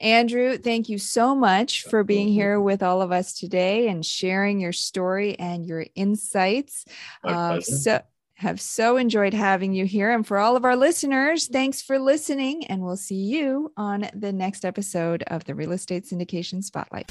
Andrew, 0.00 0.58
thank 0.58 0.88
you 0.88 0.98
so 0.98 1.34
much 1.34 1.82
for 1.82 2.04
being 2.04 2.28
here 2.28 2.60
with 2.60 2.82
all 2.82 3.02
of 3.02 3.10
us 3.10 3.34
today 3.34 3.88
and 3.88 4.06
sharing 4.06 4.60
your 4.60 4.72
story 4.72 5.36
and 5.38 5.66
your 5.66 5.86
insights. 5.96 6.84
Uh, 7.24 7.60
so, 7.60 8.00
have 8.38 8.60
so 8.60 8.96
enjoyed 8.96 9.34
having 9.34 9.72
you 9.72 9.84
here. 9.84 10.12
And 10.12 10.24
for 10.24 10.38
all 10.38 10.56
of 10.56 10.64
our 10.64 10.76
listeners, 10.76 11.48
thanks 11.48 11.82
for 11.82 11.98
listening. 11.98 12.66
And 12.66 12.82
we'll 12.82 12.96
see 12.96 13.16
you 13.16 13.72
on 13.76 14.08
the 14.14 14.32
next 14.32 14.64
episode 14.64 15.24
of 15.26 15.44
the 15.44 15.56
Real 15.56 15.72
Estate 15.72 16.04
Syndication 16.04 16.62
Spotlight. 16.62 17.10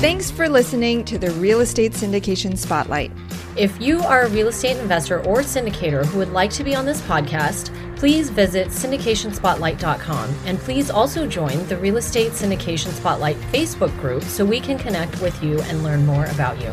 Thanks 0.00 0.30
for 0.30 0.48
listening 0.48 1.04
to 1.06 1.18
the 1.18 1.32
Real 1.32 1.58
Estate 1.58 1.90
Syndication 1.90 2.56
Spotlight. 2.56 3.10
If 3.56 3.80
you 3.80 3.98
are 3.98 4.22
a 4.22 4.28
real 4.28 4.46
estate 4.46 4.76
investor 4.76 5.18
or 5.24 5.38
syndicator 5.38 6.06
who 6.06 6.18
would 6.18 6.30
like 6.30 6.52
to 6.52 6.62
be 6.62 6.72
on 6.72 6.86
this 6.86 7.00
podcast, 7.00 7.74
please 7.96 8.30
visit 8.30 8.68
syndicationspotlight.com 8.68 10.36
and 10.44 10.56
please 10.60 10.88
also 10.88 11.26
join 11.26 11.66
the 11.66 11.76
Real 11.78 11.96
Estate 11.96 12.30
Syndication 12.30 12.92
Spotlight 12.92 13.38
Facebook 13.50 13.90
group 14.00 14.22
so 14.22 14.44
we 14.44 14.60
can 14.60 14.78
connect 14.78 15.20
with 15.20 15.42
you 15.42 15.60
and 15.62 15.82
learn 15.82 16.06
more 16.06 16.26
about 16.26 16.60
you. 16.60 16.72